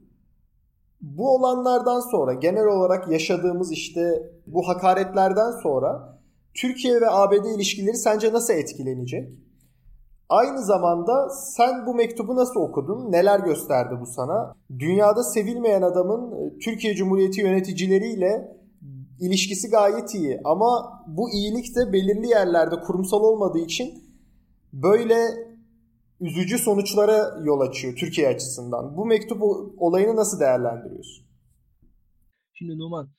Bu 1.01 1.35
olanlardan 1.35 1.99
sonra 1.99 2.33
genel 2.33 2.65
olarak 2.65 3.11
yaşadığımız 3.11 3.71
işte 3.71 4.31
bu 4.47 4.67
hakaretlerden 4.67 5.51
sonra 5.63 6.19
Türkiye 6.53 7.01
ve 7.01 7.09
ABD 7.09 7.45
ilişkileri 7.55 7.97
sence 7.97 8.33
nasıl 8.33 8.53
etkilenecek? 8.53 9.29
Aynı 10.29 10.65
zamanda 10.65 11.29
sen 11.29 11.85
bu 11.85 11.95
mektubu 11.95 12.35
nasıl 12.35 12.59
okudun? 12.59 13.11
Neler 13.11 13.39
gösterdi 13.39 13.95
bu 14.01 14.05
sana? 14.05 14.55
Dünyada 14.79 15.23
sevilmeyen 15.23 15.81
adamın 15.81 16.31
e, 16.31 16.57
Türkiye 16.59 16.95
Cumhuriyeti 16.95 17.41
yöneticileriyle 17.41 18.59
ilişkisi 19.19 19.69
gayet 19.69 20.15
iyi 20.15 20.39
ama 20.45 21.01
bu 21.07 21.29
iyilik 21.31 21.75
de 21.75 21.93
belirli 21.93 22.27
yerlerde 22.27 22.75
kurumsal 22.79 23.21
olmadığı 23.21 23.59
için 23.59 24.03
böyle 24.73 25.15
üzücü 26.19 26.57
sonuçlara 26.57 27.41
yol 27.43 27.59
açıyor 27.59 27.95
Türkiye 27.95 28.27
açısından. 28.27 28.97
Bu 28.97 29.05
mektup 29.05 29.43
olayını 29.77 30.15
nasıl 30.15 30.39
değerlendiriyorsun? 30.39 31.25
Şimdi 32.53 32.77
Numan 32.77 33.09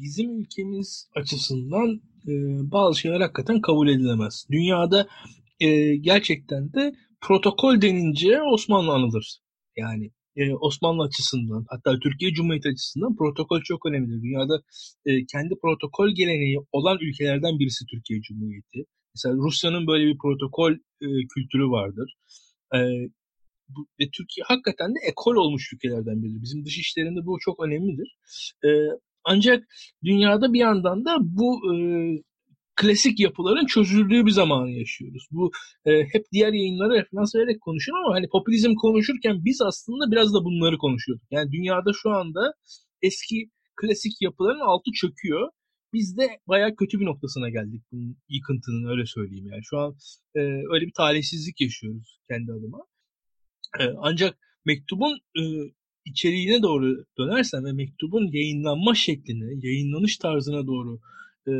bizim 0.00 0.40
ülkemiz 0.40 1.08
açısından 1.16 2.00
e, 2.28 2.32
bazı 2.72 2.98
şeyler 2.98 3.20
hakikaten 3.20 3.60
kabul 3.60 3.88
edilemez. 3.88 4.46
Dünyada 4.50 5.06
e, 5.62 5.96
gerçekten 5.96 6.72
de 6.72 6.92
protokol 7.20 7.80
denince 7.80 8.42
Osmanlı 8.42 8.92
anılır. 8.92 9.38
Yani 9.76 10.10
e, 10.36 10.54
Osmanlı 10.54 11.02
açısından 11.02 11.64
hatta 11.68 11.98
Türkiye 11.98 12.32
Cumhuriyeti 12.32 12.68
açısından 12.68 13.16
protokol 13.16 13.60
çok 13.64 13.86
önemlidir. 13.86 14.22
Dünyada 14.22 14.62
e, 15.06 15.10
kendi 15.32 15.54
protokol 15.62 16.08
geleneği 16.14 16.58
olan 16.72 16.98
ülkelerden 17.00 17.58
birisi 17.58 17.84
Türkiye 17.90 18.20
Cumhuriyeti. 18.20 18.84
Mesela 19.14 19.34
Rusya'nın 19.34 19.86
böyle 19.86 20.06
bir 20.06 20.18
protokol 20.18 20.72
e, 20.72 21.08
kültürü 21.34 21.66
vardır. 21.70 22.14
E, 22.74 22.78
bu, 23.68 23.86
ve 24.00 24.04
Türkiye 24.16 24.44
hakikaten 24.44 24.90
de 24.94 24.98
ekol 25.10 25.36
olmuş 25.36 25.72
ülkelerden 25.72 26.22
biridir. 26.22 26.42
Bizim 26.42 26.64
dış 26.64 26.78
işlerinde 26.78 27.26
bu 27.26 27.38
çok 27.40 27.64
önemlidir. 27.64 28.16
E, 28.64 28.68
ancak 29.24 29.64
dünyada 30.04 30.52
bir 30.52 30.60
yandan 30.60 31.04
da 31.04 31.16
bu 31.20 31.74
e, 31.74 31.74
klasik 32.76 33.20
yapıların 33.20 33.66
çözüldüğü 33.66 34.26
bir 34.26 34.30
zamanı 34.30 34.70
yaşıyoruz. 34.70 35.28
Bu 35.30 35.50
e, 35.84 35.90
hep 36.12 36.24
diğer 36.32 36.52
yayınlara 36.52 36.94
referans 36.94 37.34
vererek 37.34 37.60
konuşuyor 37.60 37.98
ama 37.98 38.14
hani 38.14 38.28
popülizm 38.28 38.74
konuşurken 38.74 39.44
biz 39.44 39.62
aslında 39.62 40.10
biraz 40.12 40.34
da 40.34 40.44
bunları 40.44 40.78
konuşuyorduk. 40.78 41.26
Yani 41.30 41.52
dünyada 41.52 41.90
şu 42.02 42.10
anda 42.10 42.54
eski 43.02 43.50
klasik 43.76 44.12
yapıların 44.20 44.60
altı 44.60 44.90
çöküyor. 44.92 45.48
Biz 45.92 46.16
de 46.16 46.28
bayağı 46.48 46.76
kötü 46.76 47.00
bir 47.00 47.06
noktasına 47.06 47.50
geldik 47.50 47.82
bunun 47.92 48.16
yıkıntının 48.28 48.90
öyle 48.90 49.06
söyleyeyim 49.06 49.46
yani. 49.46 49.62
Şu 49.64 49.78
an 49.78 49.94
e, 50.34 50.40
öyle 50.72 50.86
bir 50.86 50.92
talihsizlik 50.96 51.60
yaşıyoruz 51.60 52.18
kendi 52.28 52.52
adıma. 52.52 52.78
E, 53.80 53.84
ancak 53.98 54.38
mektubun 54.64 55.18
e, 55.38 55.42
içeriğine 56.04 56.62
doğru 56.62 57.04
dönersen 57.18 57.64
ve 57.64 57.72
mektubun 57.72 58.32
yayınlanma 58.32 58.94
şekline, 58.94 59.66
yayınlanış 59.66 60.16
tarzına 60.16 60.66
doğru 60.66 61.00
e, 61.48 61.52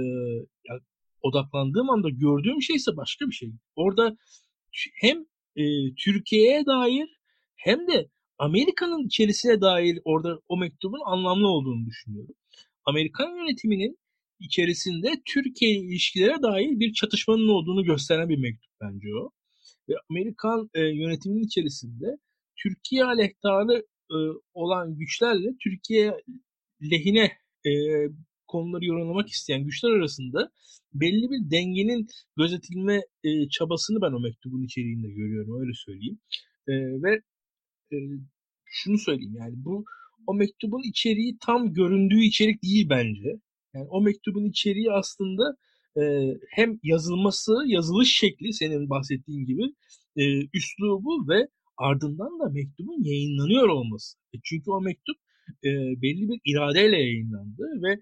odaklandığım 1.23 1.91
anda 1.91 2.09
gördüğüm 2.11 2.63
şey 2.63 2.77
ise 2.77 2.97
başka 2.97 3.27
bir 3.27 3.35
şey. 3.35 3.53
Orada 3.77 4.17
hem 5.01 5.19
e, 5.57 5.95
Türkiye'ye 5.95 6.67
dair 6.67 7.09
hem 7.57 7.89
de 7.89 8.09
Amerika'nın 8.39 9.07
içerisine 9.07 9.61
dair 9.61 9.99
orada 10.05 10.41
o 10.49 10.57
mektubun 10.57 11.01
anlamlı 11.07 11.49
olduğunu 11.49 11.87
düşünüyorum. 11.87 12.35
Amerikan 12.85 13.37
yönetiminin 13.37 13.99
içerisinde 14.41 15.23
Türkiye 15.25 15.71
ilişkilere 15.71 16.43
dair 16.43 16.81
bir 16.81 16.93
çatışmanın 16.93 17.49
olduğunu 17.49 17.85
gösteren 17.85 18.29
bir 18.29 18.39
mektup 18.39 18.71
bence 18.81 19.09
o. 19.15 19.31
Ve 19.89 19.95
Amerikan 20.11 20.71
e, 20.75 20.81
yönetiminin 20.81 21.47
içerisinde 21.47 22.07
Türkiye 22.63 23.05
aleyhtarı 23.05 23.87
e, 24.11 24.17
olan 24.55 24.99
güçlerle 24.99 25.49
Türkiye 25.65 26.13
lehine 26.91 27.33
e, 27.67 27.71
konuları 28.53 28.85
yorumlamak 28.85 29.29
isteyen 29.29 29.65
güçler 29.65 29.91
arasında 29.91 30.51
belli 30.95 31.31
bir 31.31 31.51
dengenin 31.51 32.07
gözetilme 32.37 33.01
e, 33.25 33.49
çabasını 33.49 34.03
ben 34.03 34.13
o 34.13 34.21
mektubun 34.21 34.63
içeriğinde 34.63 35.09
görüyorum 35.09 35.61
öyle 35.61 35.73
söyleyeyim. 35.75 36.19
E, 36.69 36.73
ve 37.03 37.13
e, 37.93 37.97
şunu 38.67 38.99
söyleyeyim 38.99 39.37
yani 39.39 39.55
bu 39.57 39.85
o 40.27 40.35
mektubun 40.35 40.83
içeriği 40.91 41.39
tam 41.47 41.73
göründüğü 41.73 42.21
içerik 42.21 42.63
değil 42.63 42.87
bence. 42.91 43.29
Yani 43.75 43.87
o 43.91 44.03
mektubun 44.03 44.45
içeriği 44.45 44.93
aslında 44.93 45.57
e, 46.01 46.03
hem 46.51 46.79
yazılması, 46.83 47.53
yazılış 47.67 48.19
şekli 48.19 48.53
senin 48.53 48.91
bahsettiğin 48.91 49.47
gibi 49.47 49.63
e, 50.17 50.23
üslubu 50.55 51.29
ve 51.29 51.49
ardından 51.79 52.41
da 52.41 52.49
mektubun 52.53 53.05
yayınlanıyor 53.05 53.69
olması. 53.69 54.19
E, 54.35 54.39
çünkü 54.45 54.71
o 54.71 54.81
mektup 54.81 55.17
e, 55.65 55.71
belli 56.03 56.29
bir 56.29 56.41
iradeyle 56.45 56.97
yayınlandı 56.97 57.63
ve 57.83 58.01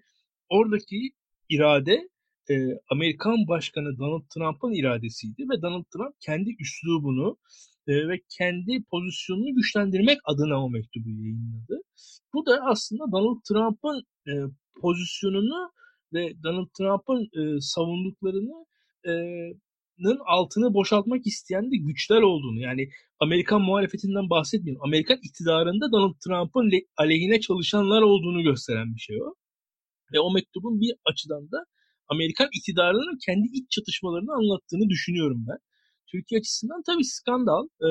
oradaki 0.51 1.11
irade 1.49 2.09
e, 2.49 2.53
Amerikan 2.89 3.47
Başkanı 3.47 3.97
Donald 3.97 4.23
Trump'ın 4.33 4.73
iradesiydi 4.73 5.43
ve 5.53 5.61
Donald 5.61 5.85
Trump 5.93 6.15
kendi 6.19 6.55
üslubunu 6.59 7.37
e, 7.87 8.07
ve 8.07 8.21
kendi 8.37 8.83
pozisyonunu 8.83 9.55
güçlendirmek 9.55 10.17
adına 10.25 10.65
o 10.65 10.69
mektubu 10.69 11.09
yayınladı. 11.09 11.81
Bu 12.33 12.45
da 12.45 12.59
aslında 12.65 13.11
Donald 13.11 13.41
Trump'ın 13.49 14.03
e, 14.27 14.33
pozisyonunu 14.81 15.71
ve 16.13 16.43
Donald 16.43 16.67
Trump'ın 16.77 17.29
e, 17.39 17.61
savunduklarını 17.61 18.65
e, 19.07 19.11
altını 20.25 20.73
boşaltmak 20.73 21.27
isteyen 21.27 21.71
de 21.71 21.77
güçler 21.77 22.21
olduğunu 22.21 22.59
yani 22.59 22.89
Amerikan 23.19 23.61
muhalefetinden 23.61 24.29
bahsetmiyorum. 24.29 24.83
Amerikan 24.83 25.17
iktidarında 25.23 25.91
Donald 25.91 26.15
Trump'ın 26.25 26.71
aleyhine 26.97 27.39
çalışanlar 27.39 28.01
olduğunu 28.01 28.43
gösteren 28.43 28.95
bir 28.95 28.99
şey 28.99 29.21
o. 29.21 29.33
Ve 30.13 30.19
o 30.19 30.33
mektubun 30.33 30.81
bir 30.81 30.93
açıdan 31.11 31.51
da 31.51 31.65
Amerikan 32.07 32.49
iktidarının 32.57 33.17
kendi 33.25 33.47
iç 33.53 33.71
çatışmalarını 33.71 34.33
anlattığını 34.33 34.89
düşünüyorum 34.89 35.45
ben. 35.49 35.57
Türkiye 36.11 36.39
açısından 36.39 36.81
tabii 36.85 37.03
skandal. 37.03 37.67
Ee, 37.85 37.87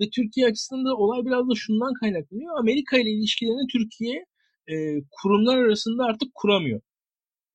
ve 0.00 0.10
Türkiye 0.14 0.46
açısından 0.46 0.84
da 0.84 0.96
olay 0.96 1.26
biraz 1.26 1.48
da 1.48 1.54
şundan 1.54 1.94
kaynaklanıyor. 2.00 2.58
Amerika 2.58 2.98
ile 2.98 3.10
ilişkilerini 3.10 3.66
Türkiye 3.72 4.24
e, 4.70 4.74
kurumlar 5.10 5.58
arasında 5.58 6.04
artık 6.04 6.34
kuramıyor. 6.34 6.80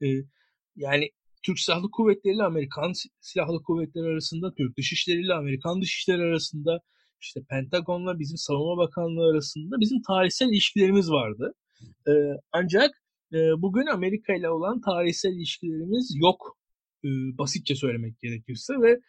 E, 0.03 0.07
yani 0.75 1.09
Türk 1.43 1.59
Silahlı 1.59 1.91
Kuvvetleri 1.91 2.35
ile 2.35 2.43
Amerikan 2.43 2.91
Silahlı 3.21 3.63
Kuvvetleri 3.63 4.05
arasında, 4.05 4.53
Türk 4.57 4.77
Dışişleri 4.77 5.21
ile 5.25 5.33
Amerikan 5.33 5.81
Dışişleri 5.81 6.21
arasında, 6.21 6.79
işte 7.21 7.39
Pentagon'la 7.49 8.19
bizim 8.19 8.37
Savunma 8.37 8.77
Bakanlığı 8.77 9.31
arasında 9.31 9.79
bizim 9.79 10.01
tarihsel 10.07 10.47
ilişkilerimiz 10.47 11.11
vardı. 11.11 11.53
E, 12.07 12.11
ancak 12.51 12.91
bugün 13.33 13.85
Amerika 13.85 14.33
ile 14.35 14.49
olan 14.49 14.81
tarihsel 14.81 15.33
ilişkilerimiz 15.33 16.15
yok. 16.21 16.57
Basitçe 17.37 17.75
söylemek 17.75 18.19
gerekirse 18.19 18.73
ve 18.73 18.99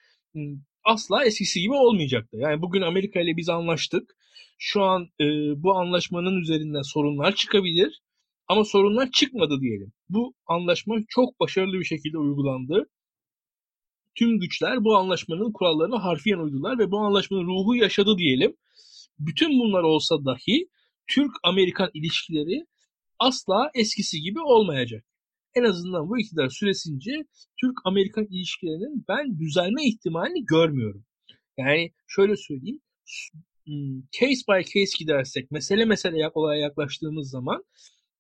asla 0.85 1.25
eskisi 1.25 1.61
gibi 1.61 1.75
olmayacaktı. 1.75 2.37
Yani 2.37 2.63
bugün 2.63 2.83
Amerika 2.83 3.21
ile 3.21 3.37
biz 3.37 3.49
anlaştık. 3.49 4.17
Şu 4.59 4.83
an 4.83 5.09
bu 5.57 5.73
anlaşmanın 5.73 6.41
üzerinden 6.41 6.83
sorunlar 6.83 7.35
çıkabilir. 7.35 8.03
Ama 8.49 8.65
sorunlar 8.65 9.11
çıkmadı 9.11 9.61
diyelim. 9.61 9.93
Bu 10.09 10.35
anlaşma 10.47 10.97
çok 11.09 11.41
başarılı 11.41 11.79
bir 11.81 11.85
şekilde 11.85 12.19
uygulandı. 12.19 12.91
Tüm 14.15 14.39
güçler 14.41 14.85
bu 14.85 14.97
anlaşmanın 14.97 15.53
kurallarına 15.53 16.05
harfiyen 16.05 16.39
uydular 16.39 16.79
ve 16.79 16.91
bu 16.91 16.99
anlaşmanın 16.99 17.47
ruhu 17.47 17.75
yaşadı 17.75 18.19
diyelim. 18.19 18.57
Bütün 19.19 19.51
bunlar 19.51 19.83
olsa 19.83 20.25
dahi 20.25 20.69
Türk-Amerikan 21.07 21.91
ilişkileri 21.95 22.65
asla 23.19 23.71
eskisi 23.75 24.21
gibi 24.21 24.41
olmayacak. 24.41 25.05
En 25.55 25.65
azından 25.65 26.09
bu 26.09 26.19
iktidar 26.19 26.49
süresince 26.49 27.11
Türk-Amerikan 27.61 28.27
ilişkilerinin 28.31 29.05
ben 29.09 29.39
düzelme 29.39 29.85
ihtimalini 29.85 30.45
görmüyorum. 30.45 31.05
Yani 31.59 31.93
şöyle 32.07 32.37
söyleyeyim. 32.37 32.81
Hmm, 33.67 34.01
case 34.13 34.43
by 34.49 34.63
case 34.63 34.99
gidersek, 34.99 35.51
mesele 35.51 35.85
mesele 35.85 36.31
olaya 36.35 36.61
yaklaştığımız 36.61 37.31
zaman 37.31 37.65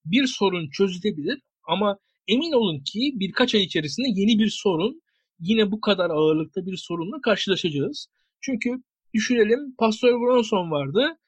bir 0.04 0.26
sorun 0.26 0.70
çözülebilir 0.70 1.42
ama 1.68 1.98
emin 2.28 2.52
olun 2.52 2.78
ki 2.78 3.12
birkaç 3.14 3.54
ay 3.54 3.62
içerisinde 3.62 4.08
yeni 4.08 4.38
bir 4.38 4.50
sorun 4.50 5.02
yine 5.40 5.70
bu 5.70 5.80
kadar 5.80 6.10
ağırlıkta 6.10 6.66
bir 6.66 6.76
sorunla 6.76 7.20
karşılaşacağız. 7.20 8.08
Çünkü 8.40 8.70
düşünelim 9.14 9.74
Pastor 9.78 10.20
Bronson 10.20 10.70
vardı 10.70 11.18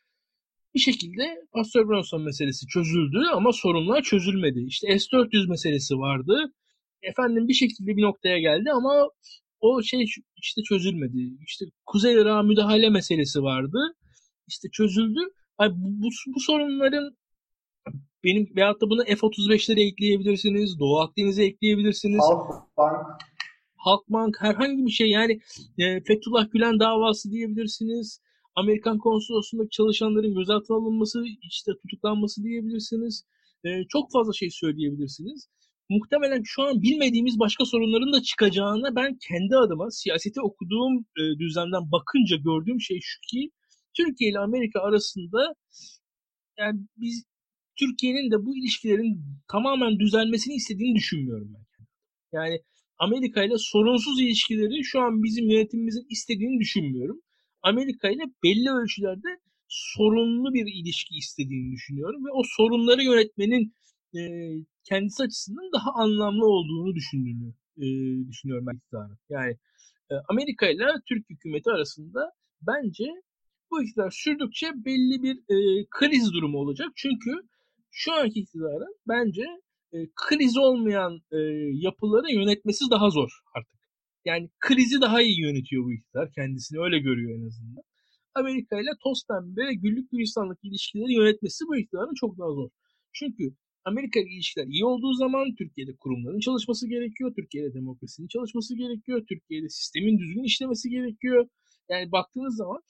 bir 0.74 0.80
şekilde 0.80 1.22
Pastor 1.52 1.88
Bronson 1.88 2.22
meselesi 2.22 2.66
çözüldü 2.66 3.18
ama 3.34 3.52
sorunlar 3.52 4.02
çözülmedi. 4.02 4.60
İşte 4.68 4.98
S-400 4.98 5.48
meselesi 5.48 5.94
vardı. 5.98 6.52
Efendim 7.02 7.48
bir 7.48 7.54
şekilde 7.54 7.96
bir 7.96 8.02
noktaya 8.02 8.38
geldi 8.38 8.70
ama 8.70 9.08
o 9.60 9.82
şey 9.82 10.04
işte 10.36 10.62
çözülmedi. 10.62 11.36
İşte 11.46 11.64
Kuzey 11.86 12.14
Irak'a 12.14 12.42
müdahale 12.42 12.90
meselesi 12.90 13.42
vardı. 13.42 13.78
İşte 14.48 14.68
çözüldü. 14.72 15.20
Yani 15.60 15.72
bu, 15.76 16.02
bu, 16.02 16.08
bu 16.34 16.40
sorunların 16.40 17.16
benim 18.24 18.56
veyahut 18.56 18.80
da 18.80 18.90
bunu 18.90 19.04
F-35'lere 19.04 19.80
ekleyebilirsiniz. 19.80 20.78
Doğu 20.78 21.00
Akdeniz'e 21.00 21.44
ekleyebilirsiniz. 21.44 22.20
Halkbank. 22.20 23.06
Halkbank 23.76 24.36
herhangi 24.40 24.86
bir 24.86 24.90
şey 24.90 25.10
yani 25.10 25.40
e, 25.78 26.00
Fethullah 26.04 26.50
Gülen 26.50 26.80
davası 26.80 27.30
diyebilirsiniz. 27.30 28.20
Amerikan 28.54 28.98
konsolosluğundaki 28.98 29.70
çalışanların 29.70 30.34
gözaltına 30.34 30.76
alınması, 30.76 31.24
işte 31.42 31.72
tutuklanması 31.82 32.42
diyebilirsiniz. 32.42 33.24
E, 33.64 33.68
çok 33.88 34.12
fazla 34.12 34.32
şey 34.32 34.50
söyleyebilirsiniz. 34.50 35.48
Muhtemelen 35.88 36.42
şu 36.44 36.62
an 36.62 36.82
bilmediğimiz 36.82 37.38
başka 37.38 37.64
sorunların 37.64 38.12
da 38.12 38.22
çıkacağına 38.22 38.96
ben 38.96 39.18
kendi 39.28 39.56
adıma 39.56 39.90
siyaseti 39.90 40.40
okuduğum 40.40 40.98
e, 40.98 41.38
düzlemden 41.38 41.92
bakınca 41.92 42.36
gördüğüm 42.36 42.80
şey 42.80 42.98
şu 43.02 43.20
ki 43.30 43.50
Türkiye 43.96 44.30
ile 44.30 44.38
Amerika 44.38 44.80
arasında 44.80 45.54
yani 46.58 46.80
biz 46.96 47.24
Türkiye'nin 47.76 48.30
de 48.30 48.46
bu 48.46 48.56
ilişkilerin 48.56 49.24
tamamen 49.48 49.98
düzelmesini 49.98 50.54
istediğini 50.54 50.94
düşünmüyorum 50.94 51.54
ben. 51.54 51.86
Yani 52.32 52.60
Amerika 52.98 53.44
ile 53.44 53.54
sorunsuz 53.58 54.20
ilişkileri 54.20 54.84
şu 54.84 55.00
an 55.00 55.22
bizim 55.22 55.50
yönetimimizin 55.50 56.06
istediğini 56.10 56.60
düşünmüyorum. 56.60 57.20
Amerika 57.62 58.08
ile 58.10 58.22
belli 58.42 58.70
ölçülerde 58.70 59.28
sorunlu 59.68 60.54
bir 60.54 60.66
ilişki 60.66 61.14
istediğini 61.14 61.72
düşünüyorum 61.72 62.24
ve 62.26 62.30
o 62.32 62.42
sorunları 62.56 63.02
yönetmenin 63.02 63.74
e, 64.16 64.20
kendisi 64.84 65.22
açısından 65.22 65.72
daha 65.72 65.90
anlamlı 65.94 66.46
olduğunu 66.46 66.94
düşündüğünü 66.94 67.54
e, 67.76 67.86
düşünüyorum 68.28 68.66
ben. 68.66 68.80
Yani 69.28 69.56
e, 70.10 70.14
Amerika 70.28 70.68
ile 70.68 70.84
Türk 71.08 71.30
hükümeti 71.30 71.70
arasında 71.70 72.32
bence 72.62 73.04
bu 73.70 73.82
iktidar 73.82 74.10
sürdükçe 74.10 74.66
belli 74.74 75.22
bir 75.22 75.36
e, 75.36 75.86
kriz 75.90 76.32
durumu 76.32 76.58
olacak. 76.58 76.88
Çünkü 76.96 77.30
şu 77.90 78.12
anki 78.12 78.40
iktidarın 78.40 78.96
bence 79.08 79.42
e, 79.92 79.98
kriz 80.16 80.56
olmayan 80.56 81.20
e, 81.32 81.38
yapıları 81.72 82.32
yönetmesi 82.32 82.84
daha 82.90 83.10
zor 83.10 83.30
artık. 83.54 83.79
Yani 84.24 84.50
krizi 84.60 85.00
daha 85.00 85.22
iyi 85.22 85.40
yönetiyor 85.40 85.84
bu 85.84 85.92
iktidar. 85.92 86.32
Kendisini 86.32 86.80
öyle 86.80 86.98
görüyor 86.98 87.38
en 87.38 87.46
azından. 87.46 87.82
Amerika 88.34 88.80
ile 88.80 88.90
toz 89.02 89.22
pembe 89.28 89.74
güllük 89.74 90.10
gülistanlık 90.10 90.58
ilişkileri 90.62 91.12
yönetmesi 91.12 91.64
bu 91.68 91.76
iktidarın 91.76 92.14
çok 92.14 92.38
daha 92.38 92.50
zor. 92.50 92.70
Çünkü 93.12 93.44
Amerika 93.84 94.20
ile 94.20 94.30
ilişkiler 94.34 94.66
iyi 94.66 94.84
olduğu 94.84 95.12
zaman 95.12 95.54
Türkiye'de 95.58 95.96
kurumların 95.96 96.40
çalışması 96.40 96.88
gerekiyor. 96.88 97.32
Türkiye'de 97.36 97.74
demokrasinin 97.74 98.28
çalışması 98.28 98.76
gerekiyor. 98.76 99.24
Türkiye'de 99.28 99.68
sistemin 99.68 100.18
düzgün 100.18 100.44
işlemesi 100.44 100.90
gerekiyor. 100.90 101.48
Yani 101.88 102.12
baktığınız 102.12 102.56
zaman 102.56 102.80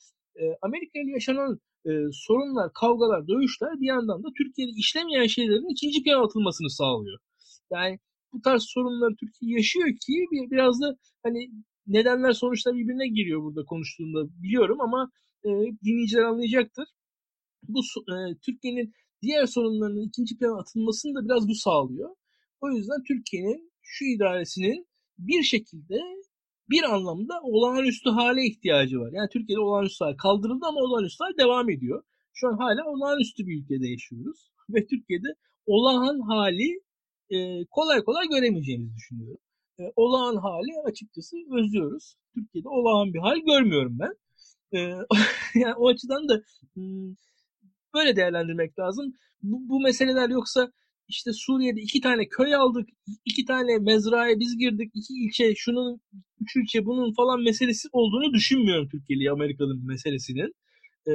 e, 0.41 0.43
Amerika 0.63 0.99
ile 0.99 1.11
yaşanan 1.13 1.61
e, 1.87 1.91
sorunlar, 2.13 2.73
kavgalar, 2.73 3.29
dövüşler 3.29 3.81
bir 3.81 3.87
yandan 3.87 4.23
da 4.25 4.29
Türkiye'de 4.39 4.73
işlemeyen 4.77 5.27
şeylerin 5.27 5.73
ikinci 5.73 6.03
plana 6.03 6.25
atılmasını 6.25 6.71
sağlıyor. 6.71 7.19
Yani 7.73 7.99
bu 8.33 8.43
tarz 8.43 8.63
sorunları 8.63 9.17
Türkiye 9.17 9.57
yaşıyor 9.57 9.89
ki 9.89 10.15
bir, 10.33 10.51
biraz 10.51 10.81
da 10.81 10.97
hani 11.23 11.51
nedenler 11.87 12.33
sonuçlar 12.33 12.75
birbirine 12.75 13.09
giriyor 13.09 13.43
burada 13.43 13.65
konuştuğunda 13.65 14.43
biliyorum 14.43 14.81
ama 14.81 15.11
e, 15.45 15.49
dinleyiciler 15.85 16.23
anlayacaktır. 16.23 16.89
Bu 17.63 17.81
e, 17.81 18.15
Türkiye'nin 18.47 18.93
diğer 19.23 19.47
sorunlarının 19.47 20.09
ikinci 20.09 20.39
plana 20.39 20.61
atılmasını 20.61 21.15
da 21.15 21.25
biraz 21.25 21.49
bu 21.49 21.55
sağlıyor. 21.55 22.11
O 22.61 22.71
yüzden 22.71 23.03
Türkiye'nin 23.09 23.73
şu 23.83 24.05
idaresinin 24.05 24.87
bir 25.19 25.43
şekilde 25.43 25.99
bir 26.71 26.83
anlamda 26.83 27.41
olağanüstü 27.43 28.11
hale 28.11 28.47
ihtiyacı 28.47 29.01
var. 29.01 29.13
Yani 29.13 29.29
Türkiye'de 29.33 29.61
olağanüstü 29.61 30.05
hal 30.05 30.17
kaldırıldı 30.17 30.67
ama 30.67 30.81
olağanüstü 30.81 31.25
hal 31.25 31.45
devam 31.45 31.71
ediyor. 31.71 32.03
Şu 32.33 32.49
an 32.49 32.57
hala 32.57 32.85
olağanüstü 32.87 33.47
bir 33.47 33.63
ülkede 33.63 33.89
yaşıyoruz. 33.89 34.51
Ve 34.71 34.87
Türkiye'de 34.87 35.29
olağan 35.67 36.21
hali 36.21 36.81
e, 37.31 37.65
kolay 37.71 38.05
kolay 38.05 38.29
göremeyeceğimizi 38.29 38.97
düşünüyorum. 38.97 39.39
E, 39.81 39.83
olağan 39.97 40.37
hali 40.37 40.73
açıkçası 40.85 41.37
özlüyoruz. 41.59 42.15
Türkiye'de 42.35 42.69
olağan 42.69 43.15
bir 43.15 43.19
hal 43.19 43.37
görmüyorum 43.37 43.99
ben. 43.99 44.15
E, 44.73 44.79
yani 45.55 45.75
o 45.75 45.89
açıdan 45.89 46.29
da 46.29 46.43
böyle 47.95 48.17
değerlendirmek 48.17 48.79
lazım. 48.79 49.15
Bu, 49.43 49.69
bu 49.69 49.81
meseleler 49.81 50.29
yoksa 50.29 50.73
işte 51.09 51.33
Suriye'de 51.33 51.81
iki 51.81 52.01
tane 52.01 52.29
köy 52.29 52.55
aldık, 52.55 52.89
iki 53.25 53.45
tane 53.45 53.79
mezraya 53.79 54.39
biz 54.39 54.59
girdik, 54.59 54.91
iki 54.95 55.15
ilçe, 55.15 55.55
şunun, 55.55 56.01
üç 56.41 56.57
ilçe 56.57 56.85
bunun 56.87 57.13
falan 57.13 57.43
meselesi 57.43 57.89
olduğunu 57.93 58.33
düşünmüyorum 58.35 58.89
Türkiye'li 58.89 59.31
Amerikalı 59.31 59.75
meselesinin. 59.75 60.55
Ee, 61.07 61.13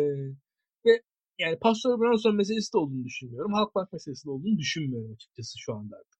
ve 0.85 1.01
yani 1.39 1.59
Pastor 1.59 1.99
Branson 1.99 2.35
meselesi 2.35 2.73
de 2.73 2.77
olduğunu 2.77 3.03
düşünmüyorum. 3.03 3.53
Halkbank 3.53 3.93
meselesi 3.93 4.25
de 4.25 4.31
olduğunu 4.31 4.57
düşünmüyorum 4.57 5.11
açıkçası 5.13 5.59
şu 5.59 5.73
anda 5.73 5.95
artık. 5.95 6.19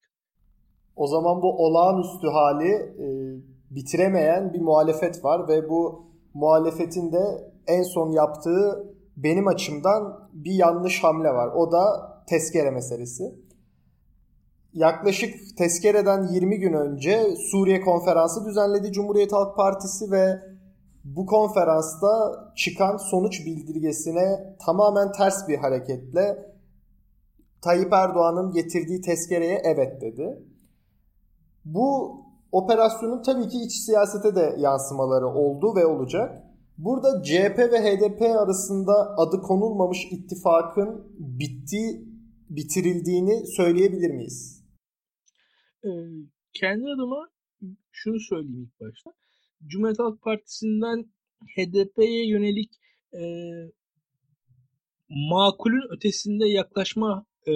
O 0.95 1.07
zaman 1.07 1.41
bu 1.41 1.65
olağanüstü 1.65 2.27
hali 2.27 2.71
e, 2.73 3.07
bitiremeyen 3.69 4.53
bir 4.53 4.61
muhalefet 4.61 5.23
var 5.23 5.47
ve 5.47 5.69
bu 5.69 6.05
muhalefetin 6.33 7.11
de 7.11 7.51
en 7.67 7.83
son 7.83 8.11
yaptığı 8.11 8.95
benim 9.17 9.47
açımdan 9.47 10.29
bir 10.33 10.53
yanlış 10.53 11.03
hamle 11.03 11.29
var. 11.29 11.47
O 11.55 11.71
da 11.71 11.81
tezkere 12.29 12.71
meselesi. 12.71 13.23
Yaklaşık 14.73 15.57
tezkereden 15.57 16.27
20 16.27 16.59
gün 16.59 16.73
önce 16.73 17.35
Suriye 17.51 17.81
konferansı 17.81 18.45
düzenledi 18.45 18.91
Cumhuriyet 18.91 19.33
Halk 19.33 19.55
Partisi 19.55 20.11
ve 20.11 20.39
bu 21.05 21.25
konferansta 21.25 22.07
çıkan 22.55 22.97
sonuç 22.97 23.45
bildirgesine 23.45 24.55
tamamen 24.65 25.11
ters 25.11 25.47
bir 25.47 25.57
hareketle 25.57 26.55
Tayyip 27.61 27.93
Erdoğan'ın 27.93 28.51
getirdiği 28.51 29.01
tezkereye 29.01 29.61
evet 29.63 30.01
dedi. 30.01 30.39
Bu 31.65 32.17
operasyonun 32.51 33.21
tabii 33.21 33.47
ki 33.47 33.57
iç 33.65 33.73
siyasete 33.85 34.35
de 34.35 34.55
yansımaları 34.59 35.27
oldu 35.27 35.75
ve 35.75 35.85
olacak. 35.85 36.43
Burada 36.77 37.23
CHP 37.23 37.57
ve 37.57 37.79
HDP 37.81 38.21
arasında 38.21 39.17
adı 39.17 39.41
konulmamış 39.41 40.07
ittifakın 40.11 41.15
bitti, 41.19 42.05
bitirildiğini 42.49 43.47
söyleyebilir 43.47 44.11
miyiz? 44.11 44.63
Ee, 45.83 45.89
kendi 46.53 46.83
adıma 46.83 47.29
şunu 47.91 48.19
söyleyeyim 48.19 48.63
ilk 48.63 48.79
başta. 48.79 49.11
Cumhuriyet 49.67 49.99
Halk 49.99 50.21
Partisi'nden 50.21 51.05
HDP'ye 51.55 52.27
yönelik 52.27 52.71
e, 53.13 53.21
makulün 55.09 55.95
ötesinde 55.97 56.47
yaklaşma 56.47 57.25
e, 57.47 57.53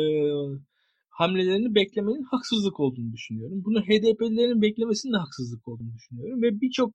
hamlelerini 1.09 1.75
beklemenin 1.75 2.23
haksızlık 2.23 2.79
olduğunu 2.79 3.13
düşünüyorum. 3.13 3.63
Bunu 3.65 3.81
HDP'lilerin 3.81 4.61
beklemesinin 4.61 5.13
de 5.13 5.17
haksızlık 5.17 5.67
olduğunu 5.67 5.93
düşünüyorum. 5.93 6.41
Ve 6.41 6.61
birçok 6.61 6.93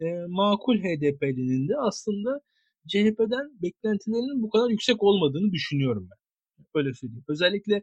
e, 0.00 0.04
makul 0.28 0.76
HDP'linin 0.76 1.68
de 1.68 1.72
aslında 1.88 2.40
CHP'den 2.88 3.46
beklentilerinin 3.62 4.42
bu 4.42 4.50
kadar 4.50 4.70
yüksek 4.70 5.02
olmadığını 5.02 5.52
düşünüyorum 5.52 6.08
ben. 6.10 6.18
Öyle 6.74 6.94
söyleyeyim. 6.94 7.24
Özellikle 7.28 7.74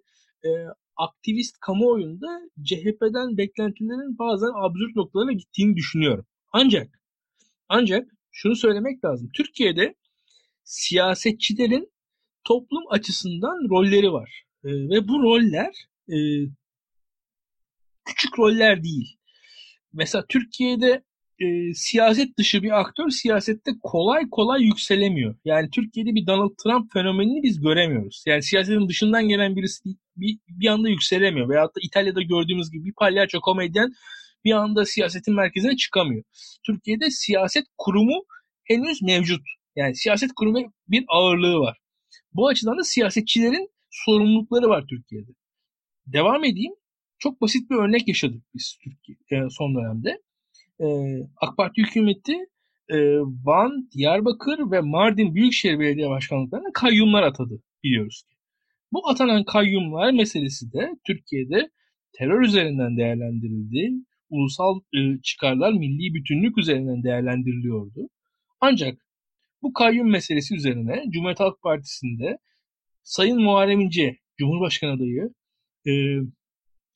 e, 0.46 0.50
aktivist 0.98 1.56
kamuoyunda 1.60 2.42
CHP'den 2.64 3.38
beklentilerin 3.38 4.18
bazen 4.20 4.52
absürt 4.66 4.96
noktalarına 4.96 5.34
gittiğini 5.34 5.76
düşünüyorum. 5.76 6.26
Ancak 6.52 7.00
ancak 7.70 8.12
şunu 8.32 8.56
söylemek 8.56 9.06
lazım. 9.06 9.30
Türkiye'de 9.34 9.96
siyasetçilerin 10.64 11.92
toplum 12.44 12.84
açısından 12.90 13.70
rolleri 13.70 14.12
var. 14.12 14.44
E, 14.64 14.70
ve 14.70 15.08
bu 15.08 15.24
roller 15.24 15.74
e, 16.10 16.18
küçük 18.06 18.40
roller 18.40 18.84
değil. 18.84 19.18
Mesela 19.94 20.26
Türkiye'de 20.30 21.04
e, 21.40 21.74
siyaset 21.74 22.38
dışı 22.38 22.64
bir 22.64 22.80
aktör 22.80 23.10
siyasette 23.10 23.72
kolay 23.84 24.30
kolay 24.32 24.64
yükselemiyor. 24.64 25.36
Yani 25.46 25.70
Türkiye'de 25.70 26.16
bir 26.16 26.28
Donald 26.28 26.56
Trump 26.64 26.94
fenomenini 26.94 27.44
biz 27.44 27.62
göremiyoruz. 27.62 28.24
Yani 28.28 28.44
siyasetin 28.44 28.90
dışından 28.90 29.28
gelen 29.28 29.56
birisi 29.56 29.84
bir, 30.16 30.40
bir 30.50 30.68
anda 30.68 30.90
yükselemiyor. 30.90 31.50
Veyahut 31.50 31.76
da 31.76 31.80
İtalya'da 31.84 32.22
gördüğümüz 32.22 32.72
gibi 32.72 32.86
bir 32.86 32.94
palyaço 32.94 33.42
komedyen 33.42 33.94
bir 34.46 34.52
anda 34.52 34.86
siyasetin 34.86 35.36
merkezine 35.36 35.76
çıkamıyor. 35.76 36.24
Türkiye'de 36.66 37.10
siyaset 37.10 37.66
kurumu 37.78 38.24
henüz 38.64 39.02
mevcut. 39.02 39.42
Yani 39.76 39.96
siyaset 39.96 40.32
kurumu 40.36 40.74
bir 40.88 41.06
ağırlığı 41.08 41.60
var. 41.60 41.78
Bu 42.34 42.48
açıdan 42.48 42.78
da 42.78 42.84
siyasetçilerin 42.84 43.70
sorumlulukları 43.90 44.70
var 44.70 44.86
Türkiye'de. 44.90 45.32
Devam 46.08 46.44
edeyim. 46.44 46.74
Çok 47.20 47.42
basit 47.42 47.70
bir 47.70 47.76
örnek 47.76 48.08
yaşadık 48.08 48.44
biz 48.56 48.78
Türkiye 48.84 49.50
son 49.50 49.76
dönemde 49.76 50.22
e, 50.82 50.88
AK 51.42 51.58
Parti 51.58 51.82
hükümeti 51.82 52.34
e, 52.90 52.98
Van, 53.20 53.90
Diyarbakır 53.94 54.72
ve 54.72 54.82
Mardin 54.82 55.36
Büyükşehir 55.36 55.80
Belediye 55.80 56.10
Başkanlıklarına 56.10 56.72
kayyumlar 56.74 57.24
atadı 57.24 57.62
biliyoruz. 57.84 58.24
Bu 58.92 59.10
atanan 59.10 59.44
kayyumlar 59.44 60.12
meselesi 60.12 60.74
de 60.74 60.90
Türkiye'de 61.08 61.70
terör 62.14 62.42
üzerinden 62.42 62.98
değerlendirildi. 62.98 63.92
Ulusal 64.32 64.80
e, 64.94 65.22
çıkarlar, 65.24 65.74
milli 65.74 66.14
bütünlük 66.14 66.58
üzerinden 66.58 67.04
değerlendiriliyordu. 67.04 68.10
Ancak 68.62 68.98
bu 69.62 69.74
kayyum 69.74 70.10
meselesi 70.10 70.56
üzerine 70.56 71.04
Cumhuriyet 71.10 71.40
Halk 71.40 71.62
Partisi'nde 71.62 72.38
Sayın 73.04 73.42
Muharrem 73.42 73.80
İnce, 73.80 74.18
Cumhurbaşkanı 74.38 74.92
adayı, 74.92 75.34
e, 75.88 75.92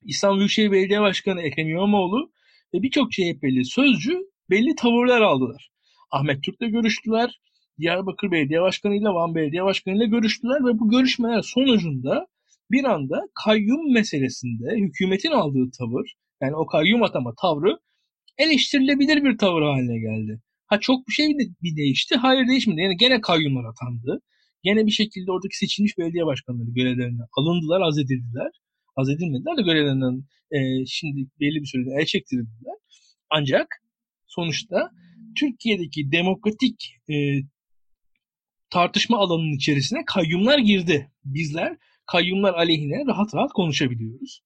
İstanbul 0.02 0.40
Büyükşehir 0.40 0.72
Belediye 0.72 1.02
Başkanı 1.02 1.42
Ekrem 1.42 1.70
İmamoğlu 1.70 2.32
ve 2.74 2.82
birçok 2.82 3.12
CHP'li 3.12 3.66
sözcü 3.66 4.20
belli 4.50 4.76
tavırlar 4.76 5.22
aldılar. 5.22 5.70
Ahmet 6.12 6.44
Türk'le 6.44 6.72
görüştüler. 6.72 7.40
Diyarbakır 7.80 8.32
Belediye 8.32 8.62
Başkanı 8.62 8.96
ile 8.96 9.10
Van 9.10 9.36
Belediye 9.36 9.64
Başkanı 9.64 9.96
ile 9.98 10.06
görüştüler 10.06 10.66
ve 10.66 10.80
bu 10.80 10.90
görüşmeler 10.90 11.42
sonucunda 11.42 12.28
bir 12.72 12.84
anda 12.84 13.22
kayyum 13.46 13.94
meselesinde 13.94 14.76
hükümetin 14.76 15.32
aldığı 15.32 15.72
tavır 15.78 16.16
yani 16.46 16.56
o 16.56 16.66
kayyum 16.66 17.04
atama 17.04 17.34
tavrı 17.42 17.78
eleştirilebilir 18.38 19.24
bir 19.24 19.38
tavır 19.38 19.62
haline 19.62 20.00
geldi. 20.00 20.42
Ha 20.68 20.80
çok 20.80 21.08
bir 21.08 21.14
şey 21.14 21.28
bir 21.64 21.76
değişti. 21.76 22.16
Hayır 22.16 22.48
değişmedi. 22.48 22.82
Yani 22.82 22.98
gene 22.98 23.22
kayyumlar 23.22 23.64
atandı. 23.70 24.22
Gene 24.64 24.86
bir 24.86 24.92
şekilde 24.92 25.32
oradaki 25.32 25.58
seçilmiş 25.58 25.98
belediye 25.98 26.26
başkanları 26.26 26.70
görevlerine 26.76 27.22
alındılar, 27.38 27.82
azledildiler. 27.82 28.52
Azledilmediler 28.96 29.58
de 29.58 29.62
görevlerinden 29.62 30.24
e, 30.52 30.86
şimdi 30.86 31.30
belli 31.40 31.62
bir 31.62 31.66
sürede 31.66 31.90
el 32.00 32.06
çektirildiler. 32.06 32.76
Ancak 33.30 33.68
sonuçta 34.28 34.92
Türkiye'deki 35.36 36.12
demokratik 36.12 36.96
e, 37.10 37.16
tartışma 38.70 39.18
alanının 39.18 39.56
içerisine 39.56 40.06
kayyumlar 40.06 40.60
girdi. 40.60 41.12
Bizler 41.26 41.78
kayyumlar 42.06 42.54
aleyhine 42.54 43.04
rahat 43.08 43.36
rahat 43.36 43.52
konuşabiliyoruz. 43.54 44.42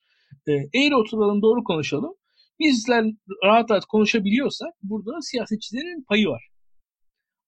E, 0.50 0.54
eğri 0.80 0.96
oturalım 0.96 1.42
doğru 1.42 1.64
konuşalım. 1.64 2.14
Bizler 2.60 3.06
rahat 3.44 3.72
rahat 3.72 3.86
konuşabiliyorsak 3.86 4.74
burada 4.84 5.22
siyasetçilerin 5.22 6.04
payı 6.04 6.28
var. 6.28 6.50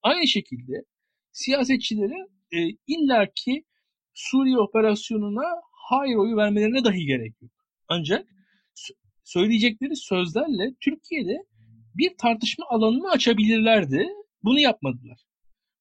Aynı 0.04 0.28
şekilde 0.28 0.74
siyasetçilerin 1.32 2.28
e, 2.52 2.78
illaki 2.88 3.66
Suriye 4.14 4.58
operasyonuna 4.58 5.44
hayır 5.90 6.16
oyu 6.16 6.38
vermelerine 6.38 6.84
dahi 6.84 7.06
gerek 7.06 7.42
yok. 7.42 7.52
Ancak 7.88 8.28
söyleyecekleri 9.24 9.96
sözlerle 9.96 10.76
Türkiye'de 10.82 11.38
bir 11.96 12.18
tartışma 12.18 12.66
alanını 12.70 13.12
açabilirlerdi. 13.12 14.08
Bunu 14.44 14.60
yapmadılar. 14.60 15.20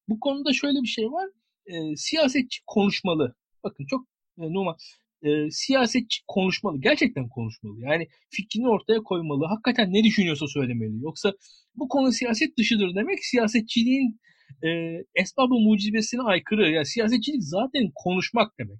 Bu 0.08 0.20
konuda 0.20 0.52
şöyle 0.52 0.82
bir 0.82 0.88
şey 0.88 1.04
var. 1.04 1.28
E, 1.66 1.96
siyasetçi 1.96 2.60
konuşmalı. 2.66 3.34
Bakın 3.64 3.86
çok 3.86 4.06
e, 4.38 4.42
Numa 4.42 4.76
e, 5.22 5.50
siyasetçi 5.50 6.20
konuşmalı. 6.28 6.80
Gerçekten 6.80 7.28
konuşmalı. 7.28 7.80
Yani 7.80 8.08
fikrini 8.30 8.68
ortaya 8.68 9.02
koymalı. 9.02 9.44
Hakikaten 9.46 9.92
ne 9.92 10.04
düşünüyorsa 10.04 10.46
söylemeli. 10.46 11.02
Yoksa 11.02 11.32
bu 11.74 11.88
konu 11.88 12.12
siyaset 12.12 12.58
dışıdır 12.58 12.94
demek 12.94 13.24
siyasetçiliğin 13.24 14.20
e, 14.64 14.68
esbabı 15.14 15.54
mucibesine 15.54 16.22
aykırı. 16.22 16.70
Yani 16.70 16.86
siyasetçilik 16.86 17.42
zaten 17.42 17.90
konuşmak 17.94 18.58
demek. 18.58 18.78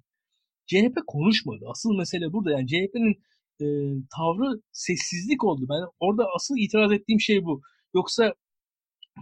CHP 0.65 0.97
konuşmadı. 1.07 1.65
Asıl 1.71 1.97
mesele 1.97 2.33
burada. 2.33 2.51
Yani 2.51 2.67
CHP'nin 2.67 3.15
e, 3.61 3.65
tavrı 4.17 4.61
sessizlik 4.71 5.43
oldu. 5.43 5.65
Ben 5.69 5.81
orada 5.99 6.25
asıl 6.35 6.55
itiraz 6.57 6.91
ettiğim 6.91 7.19
şey 7.19 7.43
bu. 7.45 7.61
Yoksa 7.95 8.33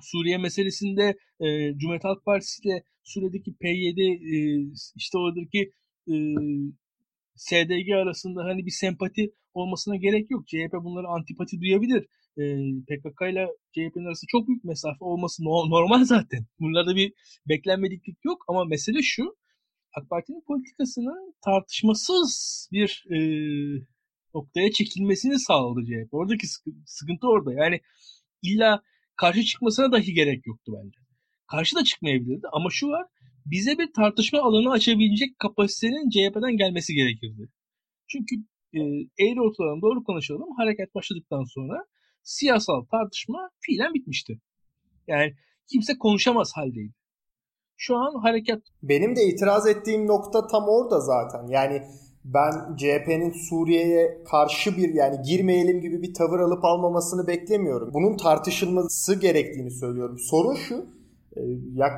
Suriye 0.01 0.37
meselesinde 0.37 1.15
e, 1.39 1.77
Cumhuriyet 1.77 2.03
Halk 2.03 2.25
Partisi 2.25 2.61
ile 2.67 2.83
Suriye'deki 3.03 3.53
PYD 3.53 3.97
e, 3.97 4.37
işte 4.95 5.17
oradaki 5.17 5.71
e, 6.07 6.15
SDG 7.39 7.89
arasında 8.03 8.43
hani 8.43 8.65
bir 8.65 8.71
sempati 8.71 9.31
olmasına 9.53 9.95
gerek 9.95 10.31
yok. 10.31 10.47
CHP 10.47 10.73
bunları 10.73 11.07
antipati 11.07 11.61
duyabilir. 11.61 12.05
E, 12.37 12.43
PKK 12.87 13.21
ile 13.31 13.47
CHP'nin 13.73 14.05
arasında 14.05 14.27
çok 14.27 14.47
büyük 14.47 14.63
mesafe 14.63 15.05
olması 15.05 15.43
normal 15.69 16.03
zaten. 16.03 16.45
Bunlarda 16.59 16.95
bir 16.95 17.13
beklenmediklik 17.49 18.17
yok 18.25 18.45
ama 18.47 18.65
mesele 18.65 19.01
şu. 19.01 19.35
AK 19.93 20.09
Parti'nin 20.09 20.43
politikasının 20.47 21.35
tartışmasız 21.45 22.69
bir 22.71 23.05
e, 23.11 23.19
noktaya 24.35 24.71
çekilmesini 24.71 25.39
sağladı 25.39 25.85
CHP. 25.85 26.13
Oradaki 26.13 26.47
sıkıntı 26.85 27.27
orada. 27.27 27.53
Yani 27.53 27.79
illa 28.41 28.81
karşı 29.15 29.43
çıkmasına 29.43 29.91
dahi 29.91 30.13
gerek 30.13 30.47
yoktu 30.47 30.71
bence. 30.77 30.99
Karşı 31.47 31.75
da 31.75 31.83
çıkmayabilirdi 31.83 32.47
ama 32.51 32.69
şu 32.71 32.87
var 32.87 33.05
bize 33.51 33.77
bir 33.77 33.93
tartışma 33.93 34.39
alanı 34.39 34.71
açabilecek 34.71 35.39
kapasitenin 35.39 36.09
CHP'den 36.09 36.57
gelmesi 36.57 36.93
gerekirdi. 36.93 37.49
Çünkü 38.07 38.35
e, 38.73 38.79
eğri 39.23 39.41
ortadan 39.41 39.81
doğru 39.81 40.03
konuşalım 40.03 40.49
hareket 40.57 40.95
başladıktan 40.95 41.43
sonra 41.43 41.85
siyasal 42.23 42.85
tartışma 42.91 43.49
fiilen 43.59 43.93
bitmişti. 43.93 44.39
Yani 45.07 45.33
kimse 45.71 45.97
konuşamaz 45.97 46.51
haldeydi. 46.55 46.93
Şu 47.77 47.95
an 47.95 48.21
hareket... 48.21 48.59
Benim 48.83 49.15
de 49.15 49.23
itiraz 49.23 49.67
ettiğim 49.67 50.07
nokta 50.07 50.47
tam 50.47 50.63
orada 50.67 50.99
zaten. 50.99 51.47
Yani 51.47 51.81
ben 52.25 52.75
CHP'nin 52.77 53.31
Suriye'ye 53.49 54.23
karşı 54.31 54.77
bir 54.77 54.93
yani 54.93 55.21
girmeyelim 55.21 55.81
gibi 55.81 56.01
bir 56.01 56.13
tavır 56.13 56.39
alıp 56.39 56.65
almamasını 56.65 57.27
beklemiyorum. 57.27 57.93
Bunun 57.93 58.17
tartışılması 58.17 59.19
gerektiğini 59.19 59.71
söylüyorum. 59.71 60.17
Sorun 60.19 60.55
şu 60.55 60.98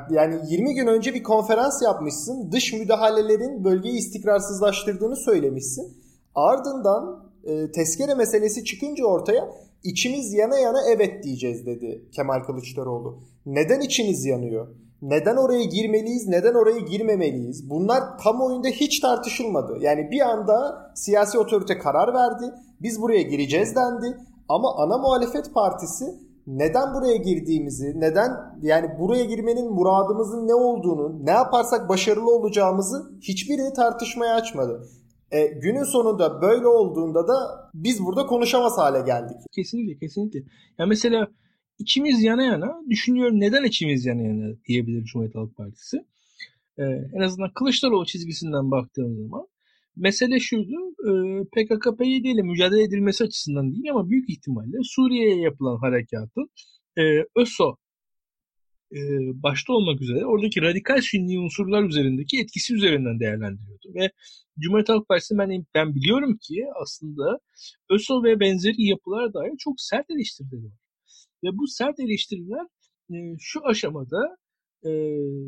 yani 0.10 0.36
20 0.48 0.74
gün 0.74 0.88
önce 0.88 1.14
bir 1.14 1.24
konferans 1.24 1.82
yapmışsın. 1.82 2.52
Dış 2.52 2.74
müdahalelerin 2.74 3.64
bölgeyi 3.64 3.98
istikrarsızlaştırdığını 3.98 5.16
söylemişsin. 5.16 5.98
Ardından 6.36 7.32
e, 7.44 7.72
tezkere 7.72 8.16
meselesi 8.16 8.66
çıkınca 8.66 9.06
ortaya 9.06 9.50
içimiz 9.84 10.34
yana 10.34 10.58
yana 10.58 10.80
evet 10.90 11.24
diyeceğiz 11.24 11.66
dedi 11.66 12.06
Kemal 12.12 12.40
Kılıçdaroğlu. 12.40 13.20
Neden 13.46 13.80
içiniz 13.80 14.26
yanıyor? 14.26 14.68
Neden 15.02 15.36
oraya 15.36 15.64
girmeliyiz, 15.64 16.28
neden 16.28 16.54
oraya 16.54 16.80
girmemeliyiz? 16.80 17.70
Bunlar 17.70 18.18
kamuoyunda 18.18 18.68
hiç 18.68 19.00
tartışılmadı. 19.00 19.78
Yani 19.80 20.12
bir 20.12 20.22
anda 20.22 20.92
siyasi 20.96 21.40
otorite 21.40 21.78
karar 21.78 22.14
verdi. 22.14 22.54
Biz 22.82 23.02
buraya 23.02 23.22
gireceğiz 23.22 23.76
dendi. 23.76 24.18
Ama 24.50 24.76
ana 24.78 24.98
muhalefet 24.98 25.54
partisi 25.54 26.06
neden 26.48 26.94
buraya 26.94 27.16
girdiğimizi, 27.16 28.00
neden 28.00 28.32
yani 28.62 29.00
buraya 29.00 29.26
girmenin 29.26 29.74
muradımızın 29.74 30.48
ne 30.48 30.54
olduğunu, 30.54 31.26
ne 31.26 31.32
yaparsak 31.32 31.90
başarılı 31.90 32.36
olacağımızı 32.36 33.12
hiçbiri 33.22 33.74
tartışmaya 33.76 34.36
açmadı. 34.36 34.88
E, 35.32 35.48
günün 35.48 35.84
sonunda 35.84 36.42
böyle 36.42 36.68
olduğunda 36.68 37.28
da 37.28 37.70
biz 37.74 38.06
burada 38.06 38.26
konuşamaz 38.26 38.78
hale 38.78 39.02
geldik. 39.02 39.38
Kesinlikle 39.52 39.98
kesinlikle. 39.98 40.40
Ya 40.78 40.86
mesela 40.86 41.28
içimiz 41.80 42.24
yana 42.24 42.44
yana 42.44 42.82
düşünüyorum 42.90 43.40
neden 43.40 43.64
içimiz 43.64 44.06
yana 44.06 44.22
yana 44.22 44.56
diyebilir 44.68 45.04
Cumhuriyet 45.04 45.36
Halk 45.36 45.58
Partisi. 45.58 45.98
Ee, 46.78 46.84
en 47.14 47.22
azından 47.22 47.54
Kılıçdaroğlu 47.54 48.06
çizgisinden 48.06 48.72
baktığım 48.72 49.18
zaman 49.18 49.48
mesele 49.96 50.40
şuydu 50.40 50.76
e, 51.00 51.12
PKK-PYD 51.44 52.26
ile 52.26 52.42
mücadele 52.42 52.84
edilmesi 52.84 53.24
açısından 53.24 53.74
değil 53.74 53.92
ama 53.92 54.10
büyük 54.10 54.30
ihtimalle 54.30 54.78
Suriye'ye 54.84 55.42
yapılan 55.42 55.78
harekatın 55.78 56.50
e, 56.98 57.02
ÖSO 57.36 57.78
e, 58.92 59.00
başta 59.44 59.74
olmak 59.74 60.02
üzere 60.02 60.26
oradaki 60.26 60.62
radikal 60.62 61.02
Sünni 61.02 61.40
unsurlar 61.40 61.84
üzerindeki 61.84 62.40
etkisi 62.40 62.76
üzerinden 62.76 63.20
değerlendiriyordu. 63.20 63.94
Ve 63.96 64.12
Cumhuriyet 64.60 64.90
Halk 64.90 65.08
Partisi 65.08 65.38
ben, 65.38 65.66
ben 65.76 65.96
biliyorum 65.96 66.38
ki 66.42 66.64
aslında 66.82 67.40
ÖSO 67.90 68.24
ve 68.24 68.40
benzeri 68.40 68.84
yapılara 68.84 69.34
dair 69.34 69.52
çok 69.60 69.82
sert 69.82 70.10
eleştirileri 70.10 70.66
var. 70.66 70.80
Ve 71.44 71.58
bu 71.58 71.68
sert 71.68 72.00
eleştiriler 72.00 72.66
e, 73.12 73.16
şu 73.40 73.68
aşamada 73.68 74.38
e, 74.86 74.92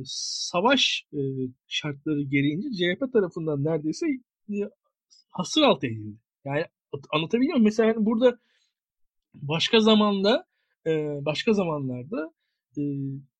savaş 0.05 1.05
e, 1.13 1.19
şartları 1.67 2.21
gereğince 2.21 2.69
CHP 2.69 3.13
tarafından 3.13 3.63
neredeyse 3.63 4.05
hasır 5.29 5.61
altı 5.61 5.87
edildi. 5.87 6.17
Yani 6.45 6.65
anlatabiliyor 7.11 7.53
muyum? 7.53 7.63
Mesela 7.63 7.87
yani 7.87 8.05
burada 8.05 8.39
başka 9.33 9.79
zamanda 9.79 10.45
e, 10.87 10.91
başka 11.25 11.53
zamanlarda 11.53 12.33
e, 12.77 12.81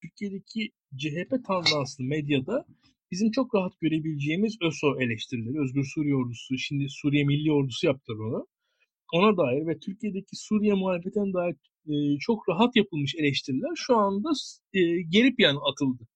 Türkiye'deki 0.02 0.72
CHP 0.98 1.46
tandanslı 1.48 2.04
medyada 2.04 2.66
bizim 3.12 3.32
çok 3.32 3.56
rahat 3.56 3.80
görebileceğimiz 3.80 4.58
ÖSO 4.62 5.02
eleştirileri, 5.02 5.62
Özgür 5.62 5.86
Suriye 5.96 6.16
Ordusu, 6.16 6.58
şimdi 6.58 6.90
Suriye 6.90 7.24
Milli 7.24 7.52
Ordusu 7.52 7.88
yaptılar 7.88 8.18
onu. 8.18 8.48
Ona 9.14 9.38
dair 9.38 9.68
ve 9.68 9.80
Türkiye'deki 9.80 10.36
Suriye 10.36 10.74
muhalefetine 10.74 11.34
dair 11.34 11.56
e, 11.88 12.18
çok 12.20 12.50
rahat 12.50 12.76
yapılmış 12.76 13.16
eleştiriler 13.16 13.72
şu 13.76 13.98
anda 13.98 14.30
e, 14.74 15.02
geri 15.02 15.36
plana 15.36 15.60
atıldı. 15.72 16.08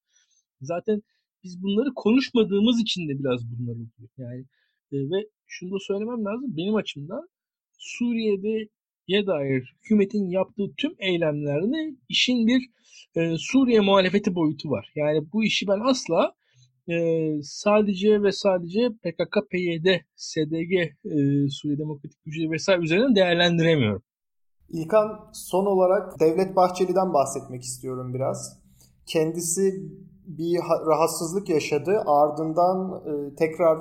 Zaten 0.62 1.02
biz 1.44 1.62
bunları 1.64 1.94
konuşmadığımız 1.96 2.82
için 2.82 3.08
de 3.10 3.20
biraz 3.20 3.42
bunlar 3.52 3.74
oluyor. 3.74 4.10
Yani 4.18 4.46
e, 4.92 4.98
ve 4.98 5.28
şunu 5.48 5.72
da 5.72 5.80
söylemem 5.80 6.26
lazım. 6.26 6.58
Benim 6.58 6.76
açımdan 6.76 7.28
Suriye'de 7.78 8.70
ye 9.08 9.28
dair 9.28 9.74
hükümetin 9.78 10.30
yaptığı 10.30 10.74
tüm 10.78 10.96
eylemlerde 11.00 11.96
işin 12.10 12.48
bir 12.48 12.70
e, 13.16 13.38
Suriye 13.38 13.80
muhalefeti 13.80 14.36
boyutu 14.36 14.70
var. 14.70 14.92
Yani 14.96 15.32
bu 15.34 15.44
işi 15.44 15.68
ben 15.68 15.80
asla 15.80 16.34
e, 16.90 17.28
sadece 17.42 18.24
ve 18.24 18.32
sadece 18.32 18.90
PKK, 18.90 19.50
PYD, 19.52 19.86
SDG, 20.16 20.74
e, 20.74 20.90
Suriye 21.50 21.80
Demokratik 21.80 22.24
Gücü 22.26 22.52
vesaire 22.52 22.82
üzerinden 22.82 23.16
değerlendiremiyorum. 23.16 24.04
İlkan 24.70 25.30
son 25.34 25.66
olarak 25.66 26.20
Devlet 26.20 26.56
Bahçeli'den 26.56 27.14
bahsetmek 27.14 27.64
istiyorum 27.64 28.14
biraz. 28.14 28.60
Kendisi 29.06 29.74
bir 30.28 30.60
rahatsızlık 30.88 31.50
yaşadı. 31.50 32.04
Ardından 32.06 33.04
e, 33.06 33.36
tekrar 33.36 33.80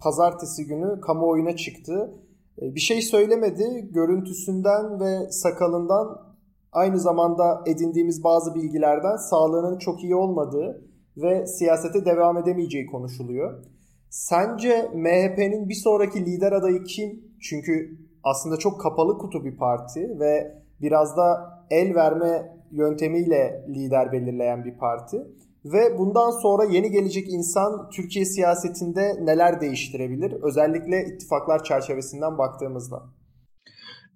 pazartesi 0.00 0.66
günü 0.66 1.00
kamuoyuna 1.00 1.56
çıktı. 1.56 2.14
E, 2.62 2.74
bir 2.74 2.80
şey 2.80 3.02
söylemedi. 3.02 3.88
Görüntüsünden 3.92 5.00
ve 5.00 5.30
sakalından 5.30 6.30
Aynı 6.72 7.00
zamanda 7.00 7.62
edindiğimiz 7.66 8.24
bazı 8.24 8.54
bilgilerden 8.54 9.16
sağlığının 9.16 9.78
çok 9.78 10.04
iyi 10.04 10.14
olmadığı 10.14 10.84
ve 11.16 11.46
siyasete 11.46 12.04
devam 12.04 12.38
edemeyeceği 12.38 12.86
konuşuluyor. 12.86 13.64
Sence 14.10 14.90
MHP'nin 14.94 15.68
bir 15.68 15.74
sonraki 15.74 16.26
lider 16.26 16.52
adayı 16.52 16.84
kim? 16.84 17.22
Çünkü 17.40 17.98
aslında 18.24 18.56
çok 18.56 18.80
kapalı 18.80 19.18
kutu 19.18 19.44
bir 19.44 19.56
parti 19.56 20.20
ve 20.20 20.62
biraz 20.80 21.16
da 21.16 21.50
el 21.70 21.94
verme 21.94 22.56
yöntemiyle 22.70 23.66
lider 23.68 24.12
belirleyen 24.12 24.64
bir 24.64 24.78
parti. 24.78 25.26
Ve 25.64 25.98
bundan 25.98 26.30
sonra 26.42 26.64
yeni 26.64 26.90
gelecek 26.90 27.28
insan 27.28 27.90
Türkiye 27.90 28.24
siyasetinde 28.24 29.00
neler 29.20 29.60
değiştirebilir? 29.60 30.32
Özellikle 30.42 31.14
ittifaklar 31.14 31.64
çerçevesinden 31.64 32.38
baktığımızda. 32.38 33.02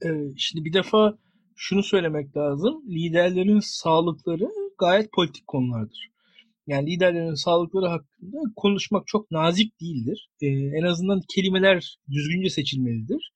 Ee, 0.05 0.09
şimdi 0.37 0.65
bir 0.65 0.73
defa 0.73 1.19
şunu 1.57 1.83
söylemek 1.83 2.37
lazım. 2.37 2.83
Liderlerin 2.89 3.61
sağlıkları 3.61 4.51
gayet 4.79 5.13
politik 5.13 5.47
konulardır. 5.47 6.11
Yani 6.67 6.91
liderlerin 6.91 7.35
sağlıkları 7.35 7.87
hakkında 7.87 8.39
konuşmak 8.57 9.07
çok 9.07 9.31
nazik 9.31 9.81
değildir. 9.81 10.31
Ee, 10.43 10.47
en 10.49 10.83
azından 10.83 11.21
kelimeler 11.35 11.99
düzgünce 12.11 12.51
seçilmelidir. 12.51 13.33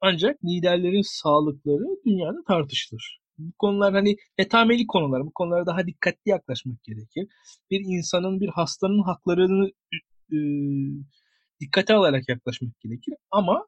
Ancak 0.00 0.44
liderlerin 0.44 1.22
sağlıkları 1.22 1.84
dünyada 2.06 2.42
tartışılır. 2.48 3.25
Bu 3.38 3.52
konular 3.58 3.94
hani 3.94 4.16
etameli 4.38 4.86
konular. 4.86 5.26
Bu 5.26 5.32
konulara 5.32 5.66
daha 5.66 5.86
dikkatli 5.86 6.30
yaklaşmak 6.30 6.84
gerekir. 6.84 7.28
Bir 7.70 7.80
insanın, 7.80 8.40
bir 8.40 8.48
hastanın 8.48 9.02
haklarını 9.02 9.70
e, 10.32 10.38
dikkate 11.60 11.94
alarak 11.94 12.28
yaklaşmak 12.28 12.80
gerekir. 12.80 13.14
Ama 13.30 13.66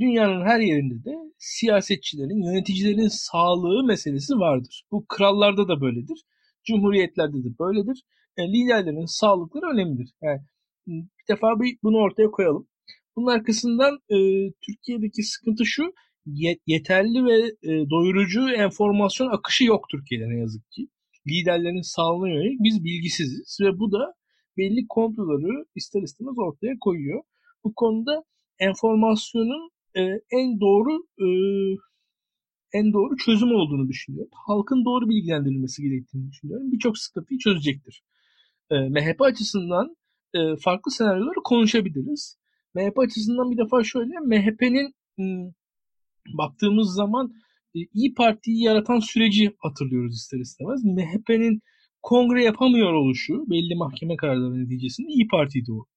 dünyanın 0.00 0.44
her 0.44 0.60
yerinde 0.60 1.04
de 1.04 1.14
siyasetçilerin, 1.38 2.42
yöneticilerin 2.42 3.08
sağlığı 3.08 3.84
meselesi 3.84 4.34
vardır. 4.34 4.84
Bu 4.90 5.06
krallarda 5.08 5.68
da 5.68 5.80
böyledir. 5.80 6.24
Cumhuriyetlerde 6.64 7.44
de 7.44 7.58
böyledir. 7.60 8.02
Yani 8.38 8.52
liderlerin 8.52 9.06
sağlıkları 9.06 9.66
önemlidir. 9.74 10.10
Yani 10.22 10.40
bir 10.86 11.34
defa 11.34 11.60
bir 11.60 11.78
bunu 11.82 11.96
ortaya 11.96 12.30
koyalım. 12.30 12.68
Bunun 13.16 13.26
arkasından 13.26 13.94
e, 13.94 14.16
Türkiye'deki 14.60 15.22
sıkıntı 15.22 15.66
şu, 15.66 15.92
yeterli 16.66 17.24
ve 17.24 17.38
e, 17.62 17.90
doyurucu 17.90 18.50
enformasyon 18.50 19.30
akışı 19.30 19.64
yok 19.64 19.84
Türkiye'de 19.90 20.28
ne 20.28 20.38
yazık 20.38 20.70
ki. 20.70 20.88
Liderlerin 21.28 21.82
sağlığına 21.82 22.28
yönelik 22.28 22.60
biz 22.60 22.84
bilgisiziz 22.84 23.58
ve 23.60 23.78
bu 23.78 23.92
da 23.92 24.14
belli 24.56 24.86
komploları 24.88 25.64
ister 25.74 26.02
istemez 26.02 26.38
ortaya 26.38 26.74
koyuyor. 26.80 27.22
Bu 27.64 27.74
konuda 27.74 28.24
enformasyonun 28.58 29.70
e, 29.96 30.00
en 30.30 30.60
doğru 30.60 31.06
e, 31.18 31.26
en 32.72 32.92
doğru 32.92 33.16
çözüm 33.16 33.52
olduğunu 33.52 33.88
düşünüyorum. 33.88 34.30
Halkın 34.46 34.84
doğru 34.84 35.08
bilgilendirilmesi 35.08 35.82
gerektiğini 35.82 36.30
düşünüyorum. 36.30 36.72
Birçok 36.72 36.98
sıkıntıyı 36.98 37.38
çözecektir. 37.38 38.02
E, 38.70 38.88
MHP 38.88 39.22
açısından 39.22 39.96
farklı 40.60 40.90
senaryoları 40.90 41.42
konuşabiliriz. 41.44 42.38
MHP 42.74 42.98
açısından 42.98 43.50
bir 43.50 43.56
defa 43.56 43.84
şöyle, 43.84 44.12
MHP'nin 44.20 44.94
baktığımız 46.32 46.94
zaman 46.94 47.32
e, 47.74 47.78
İyi 47.94 48.14
Parti'yi 48.14 48.62
yaratan 48.62 48.98
süreci 48.98 49.52
hatırlıyoruz 49.58 50.16
ister 50.16 50.38
istemez. 50.38 50.84
MHP'nin 50.84 51.60
kongre 52.02 52.44
yapamıyor 52.44 52.92
oluşu 52.92 53.44
belli 53.50 53.74
mahkeme 53.74 54.16
kararları 54.16 54.64
neticesinde 54.64 55.08
İyi 55.08 55.28
Parti'yi 55.28 55.66
doğurdu. 55.66 55.88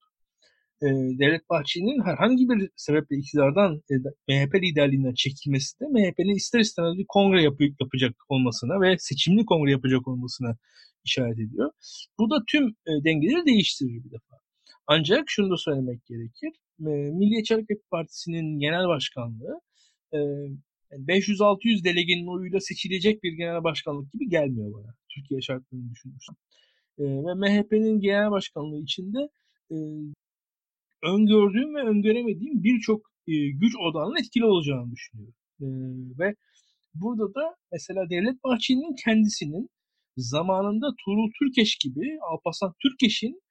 E, 0.82 0.88
Devlet 1.20 1.50
Bahçeli'nin 1.50 2.02
herhangi 2.06 2.50
bir 2.50 2.70
sebeple 2.76 3.18
iktidardan 3.18 3.82
e, 3.92 3.96
MHP 4.28 4.56
liderliğinden 4.56 5.14
çekilmesi 5.14 5.80
de 5.80 5.86
MHP'nin 5.86 6.36
ister 6.36 6.60
istemez 6.60 6.98
bir 6.98 7.06
kongre 7.08 7.44
yap 7.44 7.62
yapacak 7.80 8.16
olmasına 8.30 8.82
ve 8.82 8.96
seçimli 9.00 9.46
kongre 9.46 9.72
yapacak 9.72 10.08
olmasına 10.08 10.58
işaret 11.06 11.40
ediyor. 11.40 11.72
Bu 12.20 12.30
da 12.30 12.44
tüm 12.48 12.76
dengeleri 12.88 13.46
değiştirir 13.46 14.04
bir 14.04 14.12
defa. 14.12 14.38
Ancak 14.88 15.24
şunu 15.28 15.50
da 15.52 15.58
söylemek 15.58 16.06
gerekir. 16.06 16.52
Milliyetçi 16.80 17.54
Hareket 17.54 17.90
Partisi'nin 17.92 18.60
genel 18.60 18.88
başkanlığı 18.88 19.62
500-600 20.14 21.84
delegenin 21.84 22.28
oyuyla 22.28 22.60
seçilecek 22.60 23.24
bir 23.24 23.34
genel 23.34 23.64
başkanlık 23.64 24.14
gibi 24.14 24.30
gelmiyor 24.30 24.74
bana. 24.74 24.94
Türkiye 25.10 25.42
şartlarını 25.42 25.90
düşünürsem. 25.92 26.36
Ve 27.00 27.34
MHP'nin 27.34 28.00
genel 28.00 28.32
başkanlığı 28.32 28.82
içinde 28.82 29.18
öngördüğüm 31.04 31.76
ve 31.76 31.82
öngöremediğim 31.82 32.64
birçok 32.64 33.12
güç 33.54 33.74
odağının 33.76 34.20
etkili 34.20 34.46
olacağını 34.46 34.92
düşünüyorum. 34.92 35.36
Ve 36.20 36.36
burada 36.94 37.34
da 37.34 37.56
mesela 37.72 38.10
Devlet 38.10 38.44
Bahçeli'nin 38.44 38.96
kendisinin 39.06 39.70
zamanında 40.18 40.88
Tuğrul 41.06 41.32
Türkeş 41.40 41.76
gibi 41.76 42.18
Alparslan 42.32 42.74
Türkeş'in 42.82 43.42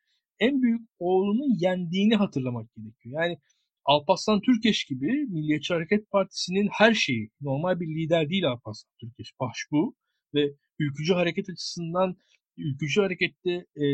en 0.41 0.63
büyük 0.63 0.81
oğlunu 0.99 1.45
yendiğini 1.59 2.17
hatırlamak 2.17 2.75
gerekiyor. 2.77 3.23
Yani 3.23 3.39
Alparslan 3.87 4.41
Türkeş 4.41 4.85
gibi 4.85 5.27
Milliyetçi 5.27 5.75
Hareket 5.75 6.11
Partisi'nin 6.11 6.69
her 6.73 6.95
şeyi, 6.95 7.31
normal 7.41 7.81
bir 7.81 7.87
lider 7.87 8.31
değil 8.31 8.49
Alparslan 8.49 8.93
Türkeş, 9.01 9.33
başbu 9.41 9.97
ve 10.35 10.53
ülkücü 10.79 11.13
hareket 11.13 11.51
açısından 11.51 12.17
ülkücü 12.57 13.01
harekette 13.01 13.51
e, 13.77 13.85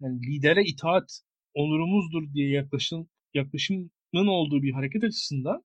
yani 0.00 0.20
lidere 0.26 0.64
itaat 0.64 1.20
onurumuzdur 1.54 2.34
diye 2.34 2.48
yaklaşım, 2.48 3.08
yaklaşımın 3.34 3.90
olduğu 4.26 4.62
bir 4.62 4.72
hareket 4.72 5.04
açısından 5.04 5.64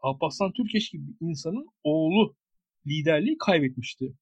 Alparslan 0.00 0.52
Türkeş 0.52 0.90
gibi 0.90 1.02
bir 1.08 1.26
insanın 1.28 1.66
oğlu 1.84 2.36
liderliği 2.86 3.38
kaybetmişti 3.38 4.14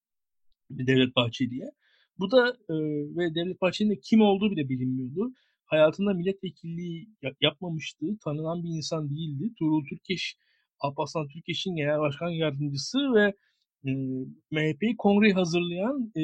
Devlet 0.71 1.17
Bahçeli'ye. 1.17 1.71
Bu 2.19 2.31
da 2.31 2.49
e, 2.49 2.75
ve 3.17 3.35
Devlet 3.35 3.61
Bahçeli'nin 3.61 4.01
kim 4.05 4.21
olduğu 4.21 4.51
bile 4.51 4.69
bilinmiyordu 4.69 5.33
hayatında 5.71 6.15
milletvekilliği 6.15 7.09
yapmamıştı. 7.41 8.07
Tanınan 8.25 8.65
bir 8.65 8.69
insan 8.69 9.11
değildi. 9.11 9.55
Tuğrul 9.59 9.85
Türkeş, 9.89 10.37
Alparslan 10.81 11.29
Türkeş'in 11.29 11.77
genel 11.77 11.99
başkan 12.01 12.29
yardımcısı 12.29 12.99
ve 12.99 13.35
e, 13.87 13.91
MHP'yi 14.51 14.97
kongreyi 14.97 15.35
hazırlayan 15.35 16.13
e, 16.17 16.23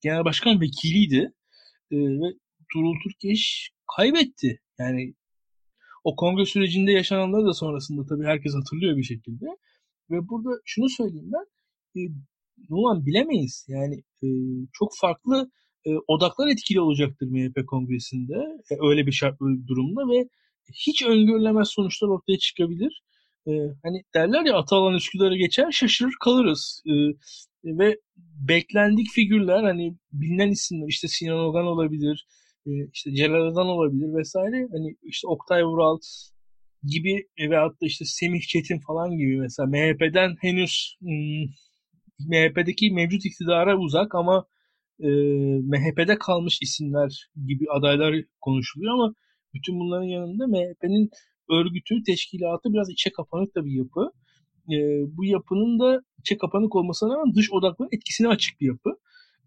genel 0.00 0.24
başkan 0.24 0.60
vekiliydi. 0.60 1.32
E, 1.90 1.96
ve 1.96 2.28
Tuğrul 2.72 2.94
Türkeş 3.04 3.70
kaybetti. 3.96 4.60
Yani 4.78 5.14
o 6.04 6.16
kongre 6.16 6.46
sürecinde 6.46 6.92
yaşananları 6.92 7.46
da 7.46 7.54
sonrasında 7.54 8.06
tabii 8.06 8.24
herkes 8.24 8.54
hatırlıyor 8.54 8.96
bir 8.96 9.02
şekilde. 9.02 9.46
Ve 10.10 10.28
burada 10.28 10.50
şunu 10.64 10.88
söyleyeyim 10.88 11.30
ben. 11.32 11.46
E, 12.00 12.02
Numan 12.70 13.06
bilemeyiz. 13.06 13.66
Yani 13.68 14.02
e, 14.22 14.26
çok 14.72 14.90
farklı 15.00 15.50
e, 15.86 15.90
odaklar 16.08 16.48
etkili 16.48 16.80
olacaktır 16.80 17.26
MHP 17.26 17.66
kongresinde 17.66 18.34
e, 18.70 18.74
öyle 18.80 19.06
bir 19.06 19.12
şart 19.12 19.40
bir 19.40 19.66
durumda 19.66 20.08
ve 20.08 20.28
hiç 20.86 21.02
öngörülemez 21.06 21.68
sonuçlar 21.68 22.08
ortaya 22.08 22.38
çıkabilir. 22.38 23.02
E, 23.46 23.52
hani 23.82 24.02
derler 24.14 24.44
ya 24.44 24.56
Atalan 24.56 24.94
Üsküdar'ı 24.94 25.36
geçer 25.36 25.72
şaşırır 25.72 26.14
kalırız. 26.24 26.82
Ve 27.64 27.96
beklendik 28.48 29.06
figürler 29.10 29.62
hani 29.62 29.96
bilinen 30.12 30.50
isimler 30.50 30.88
işte 30.88 31.08
Sinan 31.08 31.38
Ogan 31.38 31.66
olabilir, 31.66 32.26
işte 32.92 33.14
Celal 33.14 33.46
Adan 33.46 33.66
olabilir 33.66 34.18
vesaire. 34.18 34.68
Hani 34.72 34.96
işte 35.02 35.28
Oktay 35.28 35.64
Vural 35.64 35.98
gibi 36.82 37.26
veyahut 37.50 37.82
da 37.82 37.86
işte 37.86 38.04
Semih 38.04 38.40
Çetin 38.40 38.80
falan 38.86 39.16
gibi 39.16 39.36
mesela 39.36 39.66
MHP'den 39.66 40.36
henüz 40.40 40.96
hmm, 41.00 41.44
MHP'deki 42.28 42.90
mevcut 42.90 43.24
iktidara 43.26 43.78
uzak 43.78 44.14
ama 44.14 44.46
e, 45.00 45.08
MHP'de 45.60 46.18
kalmış 46.18 46.58
isimler 46.62 47.28
gibi 47.46 47.64
adaylar 47.70 48.14
konuşuluyor 48.40 48.94
ama 48.94 49.14
bütün 49.54 49.80
bunların 49.80 50.06
yanında 50.06 50.46
MHP'nin 50.46 51.10
örgütü, 51.50 52.02
teşkilatı 52.02 52.72
biraz 52.72 52.90
içe 52.90 53.10
kapanık 53.10 53.54
da 53.54 53.64
bir 53.64 53.72
yapı. 53.72 54.10
E, 54.72 54.76
bu 55.16 55.24
yapının 55.24 55.78
da 55.78 56.02
içe 56.18 56.36
kapanık 56.36 56.76
olmasına 56.76 57.14
rağmen 57.14 57.34
dış 57.34 57.52
odakların 57.52 57.88
etkisine 57.92 58.28
açık 58.28 58.60
bir 58.60 58.66
yapı. 58.66 58.90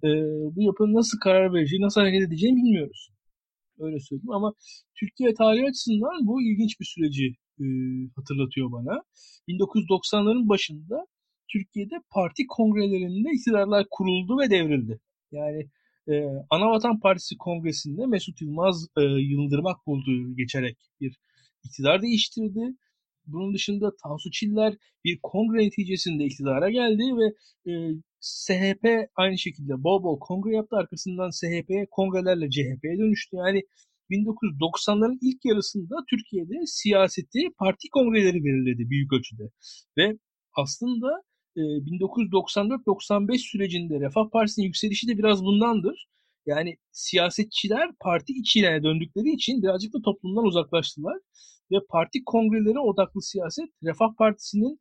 E, 0.03 0.09
bu 0.55 0.61
yapının 0.61 0.93
nasıl 0.93 1.19
karar 1.19 1.53
vereceği, 1.53 1.81
nasıl 1.81 2.01
hareket 2.01 2.27
edeceğini 2.27 2.55
bilmiyoruz. 2.55 3.09
Öyle 3.79 3.99
söyleyeyim 3.99 4.31
ama 4.31 4.53
Türkiye 4.99 5.33
tarihi 5.33 5.65
açısından 5.69 6.27
bu 6.27 6.41
ilginç 6.41 6.79
bir 6.79 6.85
süreci 6.85 7.25
e, 7.59 7.65
hatırlatıyor 8.15 8.71
bana. 8.71 9.03
1990'ların 9.47 10.49
başında 10.49 11.05
Türkiye'de 11.51 11.95
parti 12.09 12.47
kongrelerinde 12.47 13.29
iktidarlar 13.33 13.85
kuruldu 13.91 14.39
ve 14.39 14.49
devrildi. 14.49 14.99
Yani 15.31 15.69
e, 16.07 16.13
Anavatan 16.49 16.99
Partisi 16.99 17.37
Kongresi'nde 17.37 18.05
Mesut 18.05 18.41
Yılmaz 18.41 18.87
e, 18.97 19.01
Yıldırmak 19.01 19.87
bulduğu 19.87 20.35
geçerek 20.35 20.77
bir 21.01 21.17
iktidar 21.63 22.01
değiştirdi. 22.01 22.75
Bunun 23.27 23.53
dışında 23.53 23.91
Tansu 24.03 24.31
Çiller 24.31 24.73
bir 25.03 25.19
kongre 25.23 25.57
neticesinde 25.57 26.25
iktidara 26.25 26.69
geldi 26.69 27.03
ve 27.03 27.27
e, 27.71 27.73
SHP 28.21 28.85
aynı 29.15 29.37
şekilde 29.37 29.83
bol 29.83 30.03
bol 30.03 30.19
kongre 30.19 30.55
yaptı. 30.55 30.75
Arkasından 30.75 31.29
SHP 31.29 31.91
kongrelerle 31.91 32.49
CHP'ye 32.49 32.97
dönüştü. 32.97 33.35
Yani 33.35 33.61
1990'ların 34.09 35.17
ilk 35.21 35.45
yarısında 35.45 35.95
Türkiye'de 36.09 36.65
siyaseti 36.65 37.39
parti 37.57 37.89
kongreleri 37.89 38.43
belirledi 38.43 38.89
büyük 38.89 39.13
ölçüde. 39.13 39.43
Ve 39.97 40.17
aslında 40.57 41.07
1994-95 41.55 43.37
sürecinde 43.37 43.99
Refah 43.99 44.29
Partisi'nin 44.31 44.65
yükselişi 44.65 45.07
de 45.07 45.17
biraz 45.17 45.43
bundandır. 45.43 46.07
Yani 46.45 46.77
siyasetçiler 46.91 47.89
parti 47.99 48.33
içine 48.33 48.83
döndükleri 48.83 49.29
için 49.29 49.61
birazcık 49.63 49.93
da 49.93 50.01
toplumdan 50.01 50.45
uzaklaştılar. 50.45 51.17
Ve 51.71 51.75
parti 51.89 52.23
kongreleri 52.25 52.79
odaklı 52.79 53.21
siyaset 53.21 53.69
Refah 53.83 54.15
Partisi'nin 54.17 54.79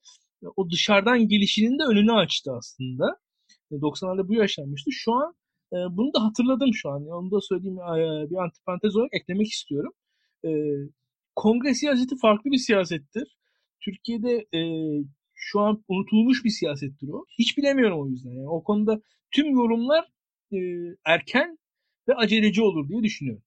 o 0.57 0.71
dışarıdan 0.71 1.29
gelişinin 1.29 1.79
de 1.79 1.83
önünü 1.83 2.13
açtı 2.13 2.53
aslında. 2.59 3.05
90'larda 3.73 4.29
bu 4.29 4.35
yaşanmıştı. 4.35 4.91
Şu 4.93 5.13
an 5.13 5.35
bunu 5.73 6.15
da 6.15 6.25
hatırladım 6.25 6.75
şu 6.75 6.91
an. 6.91 7.07
Onu 7.07 7.31
da 7.31 7.41
söyleyeyim 7.41 7.77
bir 8.31 8.37
antiparantez 8.45 8.97
olarak 8.97 9.15
eklemek 9.15 9.47
istiyorum. 9.47 9.93
Kongre 11.37 11.75
siyaseti 11.75 12.17
farklı 12.17 12.51
bir 12.51 12.59
siyasettir. 12.59 13.37
Türkiye'de 13.81 14.47
şu 15.39 15.61
an 15.61 15.85
unutulmuş 15.89 16.45
bir 16.45 16.51
siyasettir 16.51 17.09
o. 17.09 17.25
Hiç 17.39 17.59
bilemiyorum 17.59 18.01
o 18.01 18.09
yüzden. 18.09 18.31
Yani 18.31 18.49
o 18.49 18.63
konuda 18.63 19.01
tüm 19.31 19.51
yorumlar 19.51 20.13
e, 20.53 20.59
erken 21.05 21.59
ve 22.09 22.15
aceleci 22.15 22.63
olur 22.63 22.89
diye 22.89 23.03
düşünüyorum. 23.03 23.43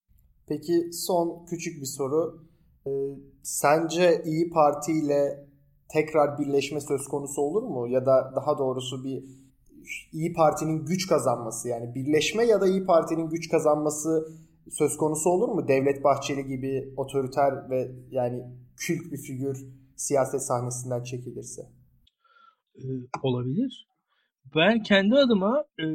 Peki 0.48 0.94
son 0.94 1.46
küçük 1.46 1.82
bir 1.82 1.86
soru. 1.86 2.48
E, 2.88 2.92
sence 3.44 4.22
İyi 4.26 4.50
Parti 4.50 4.92
ile 4.92 5.48
tekrar 5.90 6.40
birleşme 6.40 6.82
söz 6.82 7.08
konusu 7.08 7.42
olur 7.42 7.64
mu? 7.64 7.88
Ya 7.88 8.06
da 8.06 8.34
daha 8.36 8.58
doğrusu 8.58 9.04
bir 9.04 9.24
İyi 10.14 10.34
Parti'nin 10.34 10.86
güç 10.86 11.08
kazanması 11.08 11.68
yani 11.68 11.96
birleşme 11.96 12.46
ya 12.46 12.62
da 12.62 12.68
İyi 12.68 12.86
Parti'nin 12.86 13.30
güç 13.30 13.50
kazanması 13.50 14.28
söz 14.70 14.98
konusu 14.98 15.30
olur 15.30 15.50
mu? 15.50 15.68
Devlet 15.68 16.04
Bahçeli 16.04 16.46
gibi 16.46 16.94
otoriter 16.98 17.70
ve 17.70 17.92
yani 18.12 18.44
kült 18.76 19.12
bir 19.12 19.18
figür 19.18 19.66
siyaset 19.96 20.42
sahnesinden 20.42 21.04
çekilirse. 21.04 21.81
Ee, 22.76 22.84
olabilir. 23.24 23.88
Ben 24.56 24.84
kendi 24.84 25.16
adıma 25.16 25.66
e, 25.80 25.86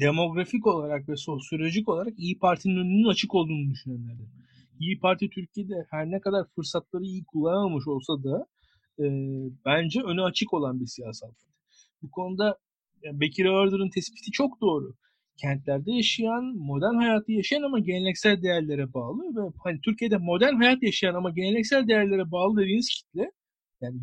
demografik 0.00 0.66
olarak 0.66 1.08
ve 1.08 1.16
sosyolojik 1.16 1.88
olarak 1.88 2.14
İyi 2.18 2.38
Parti'nin 2.38 2.76
önünün 2.76 3.08
açık 3.08 3.34
olduğunu 3.34 3.70
düşünenlerden. 3.70 4.28
İyi 4.80 5.00
Parti 5.00 5.30
Türkiye'de 5.30 5.86
her 5.90 6.10
ne 6.10 6.20
kadar 6.20 6.46
fırsatları 6.54 7.04
iyi 7.04 7.24
kullanamamış 7.24 7.88
olsa 7.88 8.24
da 8.24 8.46
e, 8.98 9.04
bence 9.64 10.02
önü 10.02 10.22
açık 10.22 10.54
olan 10.54 10.80
bir 10.80 10.86
siyasal 10.86 11.28
parti. 11.28 11.46
Bu 12.02 12.10
konuda 12.10 12.58
yani 13.02 13.20
Bekir 13.20 13.44
Ağırdır'ın 13.44 13.90
tespiti 13.90 14.30
çok 14.30 14.60
doğru. 14.60 14.94
Kentlerde 15.36 15.92
yaşayan, 15.92 16.44
modern 16.44 16.94
hayatı 16.94 17.32
yaşayan 17.32 17.62
ama 17.62 17.78
geleneksel 17.78 18.42
değerlere 18.42 18.94
bağlı 18.94 19.36
ve 19.36 19.52
hani 19.64 19.80
Türkiye'de 19.80 20.16
modern 20.16 20.54
hayat 20.54 20.82
yaşayan 20.82 21.14
ama 21.14 21.30
geleneksel 21.30 21.88
değerlere 21.88 22.30
bağlı 22.30 22.60
dediğiniz 22.60 22.88
kitle 22.88 23.32
yani 23.80 23.96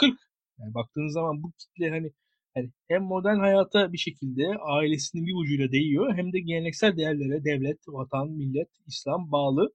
%30-40 0.00 0.16
yani 0.62 0.74
baktığınız 0.74 1.12
zaman 1.12 1.42
bu 1.42 1.52
kitle 1.52 1.90
hani 1.90 2.12
yani 2.56 2.70
hem 2.88 3.02
modern 3.02 3.38
hayata 3.38 3.92
bir 3.92 3.98
şekilde 3.98 4.42
ailesinin 4.60 5.26
bir 5.26 5.34
ucuyla 5.34 5.72
değiyor 5.72 6.14
hem 6.16 6.32
de 6.32 6.40
geleneksel 6.40 6.96
değerlere 6.96 7.44
devlet, 7.44 7.78
vatan, 7.88 8.30
millet, 8.30 8.68
İslam 8.86 9.32
bağlı 9.32 9.72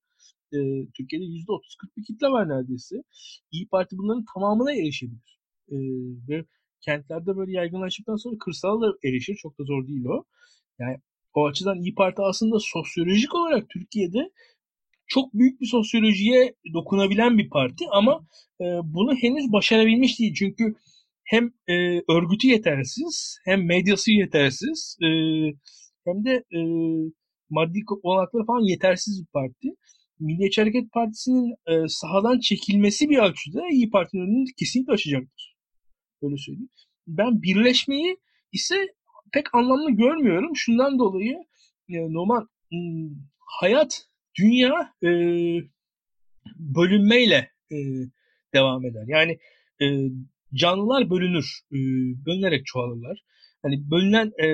e, 0.53 0.57
Türkiye'de 0.97 1.25
%30-40 1.25 1.97
bir 1.97 2.03
kitle 2.03 2.27
var 2.27 2.49
neredeyse. 2.49 2.95
İyi 3.51 3.67
Parti 3.67 3.97
bunların 3.97 4.25
tamamına 4.33 4.73
erişebilir. 4.73 5.39
E, 5.71 5.75
ve 6.29 6.45
kentlerde 6.81 7.37
böyle 7.37 7.51
yaygınlaştıktan 7.51 8.15
sonra 8.15 8.35
kırsala 8.39 8.81
da 8.81 8.97
erişir. 9.03 9.35
Çok 9.35 9.59
da 9.59 9.63
zor 9.63 9.87
değil 9.87 10.05
o. 10.05 10.23
Yani 10.79 10.97
o 11.33 11.47
açıdan 11.47 11.81
İyi 11.81 11.95
Parti 11.95 12.21
aslında 12.21 12.57
sosyolojik 12.59 13.35
olarak 13.35 13.69
Türkiye'de 13.69 14.31
çok 15.07 15.33
büyük 15.33 15.61
bir 15.61 15.65
sosyolojiye 15.65 16.55
dokunabilen 16.73 17.37
bir 17.37 17.49
parti 17.49 17.85
ama 17.91 18.27
e, 18.61 18.65
bunu 18.83 19.15
henüz 19.15 19.51
başarabilmiş 19.51 20.19
değil. 20.19 20.33
Çünkü 20.39 20.75
hem 21.23 21.51
e, 21.67 21.73
örgütü 22.11 22.47
yetersiz, 22.47 23.37
hem 23.45 23.65
medyası 23.65 24.11
yetersiz, 24.11 24.97
e, 25.03 25.07
hem 26.05 26.25
de 26.25 26.43
e, 26.57 26.59
maddi 27.49 27.79
olanakları 28.03 28.45
falan 28.45 28.69
yetersiz 28.69 29.21
bir 29.21 29.31
parti. 29.33 29.67
Milliyetçi 30.19 30.61
Hareket 30.61 30.91
Partisi'nin 30.91 31.51
e, 31.67 31.87
sahadan 31.87 32.39
çekilmesi 32.39 33.09
bir 33.09 33.17
ölçüde 33.17 33.59
İyi 33.71 33.89
Parti'nin 33.89 34.21
önünü 34.21 34.45
kesinlikle 34.59 34.93
açacaktır. 34.93 35.55
Böyle 36.21 36.37
söyleyeyim. 36.37 36.69
Ben 37.07 37.41
birleşmeyi 37.41 38.17
ise 38.51 38.75
pek 39.33 39.55
anlamlı 39.55 39.91
görmüyorum. 39.91 40.55
Şundan 40.55 40.99
dolayı 40.99 41.37
e, 41.89 41.93
normal 41.93 42.45
hmm, 42.69 43.09
hayat, 43.59 44.07
dünya 44.39 44.93
e, 45.03 45.09
bölünmeyle 46.55 47.51
e, 47.71 47.77
devam 48.53 48.85
eder. 48.85 49.03
Yani 49.07 49.39
e, 49.81 49.85
canlılar 50.53 51.09
bölünür. 51.09 51.59
E, 51.71 51.77
bölünerek 52.25 52.65
çoğalırlar. 52.65 53.23
Hani 53.61 53.91
bölünen 53.91 54.31
e, 54.43 54.47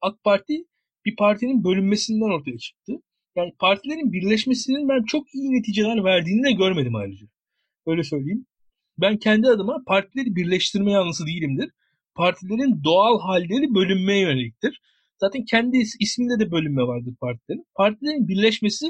AK 0.00 0.24
Parti 0.24 0.64
bir 1.04 1.16
partinin 1.16 1.64
bölünmesinden 1.64 2.38
ortaya 2.38 2.58
çıktı. 2.58 2.92
Yani 3.36 3.52
partilerin 3.58 4.12
birleşmesinin 4.12 4.88
ben 4.88 5.02
çok 5.02 5.34
iyi 5.34 5.52
neticeler 5.52 6.04
verdiğini 6.04 6.44
de 6.44 6.52
görmedim 6.52 6.94
ayrıca. 6.94 7.26
Öyle 7.86 8.04
söyleyeyim. 8.04 8.46
Ben 8.98 9.16
kendi 9.16 9.48
adıma 9.48 9.82
partileri 9.86 10.36
birleştirme 10.36 10.92
yanlısı 10.92 11.26
değilimdir. 11.26 11.70
Partilerin 12.14 12.84
doğal 12.84 13.20
halleri 13.20 13.74
bölünmeye 13.74 14.20
yöneliktir. 14.20 14.80
Zaten 15.20 15.44
kendi 15.44 15.76
isminde 16.00 16.38
de 16.44 16.50
bölünme 16.50 16.82
vardır 16.82 17.14
partilerin. 17.20 17.66
Partilerin 17.74 18.28
birleşmesi 18.28 18.86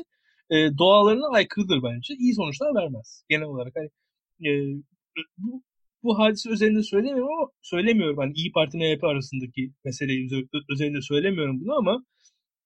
e, 0.51 0.79
doğalarına 0.79 1.29
aykırıdır 1.33 1.83
bence. 1.83 2.15
İyi 2.15 2.35
sonuçlar 2.35 2.75
vermez 2.75 3.25
genel 3.29 3.45
olarak. 3.45 3.73
Hani, 3.77 3.89
e, 4.49 4.51
bu 5.39 5.63
bu 6.03 6.19
hadise 6.19 6.51
üzerinde 6.51 6.83
söylemiyorum 6.83 7.33
ama 7.39 7.51
söylemiyorum. 7.63 8.19
Hani 8.19 8.33
İyi 8.33 8.53
Parti 8.53 8.79
MHP 8.79 9.05
arasındaki 9.05 9.73
meseleyi 9.85 10.29
üzerinde 10.71 11.03
söylemiyorum 11.03 11.61
bunu 11.61 11.77
ama 11.77 12.05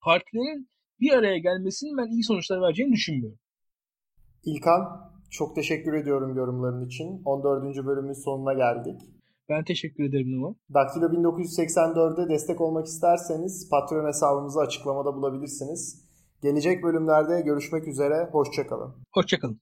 partilerin 0.01 0.69
bir 1.01 1.13
araya 1.13 1.39
gelmesinin 1.39 1.97
ben 1.97 2.11
iyi 2.11 2.25
sonuçlar 2.25 2.63
vereceğini 2.63 2.93
düşünmüyorum. 2.93 3.39
İlkan 4.45 4.83
çok 5.31 5.55
teşekkür 5.55 5.95
ediyorum 5.95 6.37
yorumların 6.37 6.87
için. 6.87 7.23
14. 7.25 7.87
bölümün 7.87 8.25
sonuna 8.25 8.55
geldik. 8.55 9.01
Ben 9.49 9.65
teşekkür 9.65 10.05
ederim 10.05 10.33
Numan. 10.33 10.57
Daktilo 10.75 11.07
1984'e 11.07 12.29
destek 12.29 12.61
olmak 12.61 12.87
isterseniz 12.87 13.69
Patreon 13.71 14.07
hesabımızı 14.07 14.61
açıklamada 14.61 15.15
bulabilirsiniz. 15.15 16.09
Gelecek 16.43 16.83
bölümlerde 16.83 17.41
görüşmek 17.41 17.89
üzere. 17.89 18.29
Hoşçakalın. 18.33 18.95
Hoşçakalın. 19.13 19.61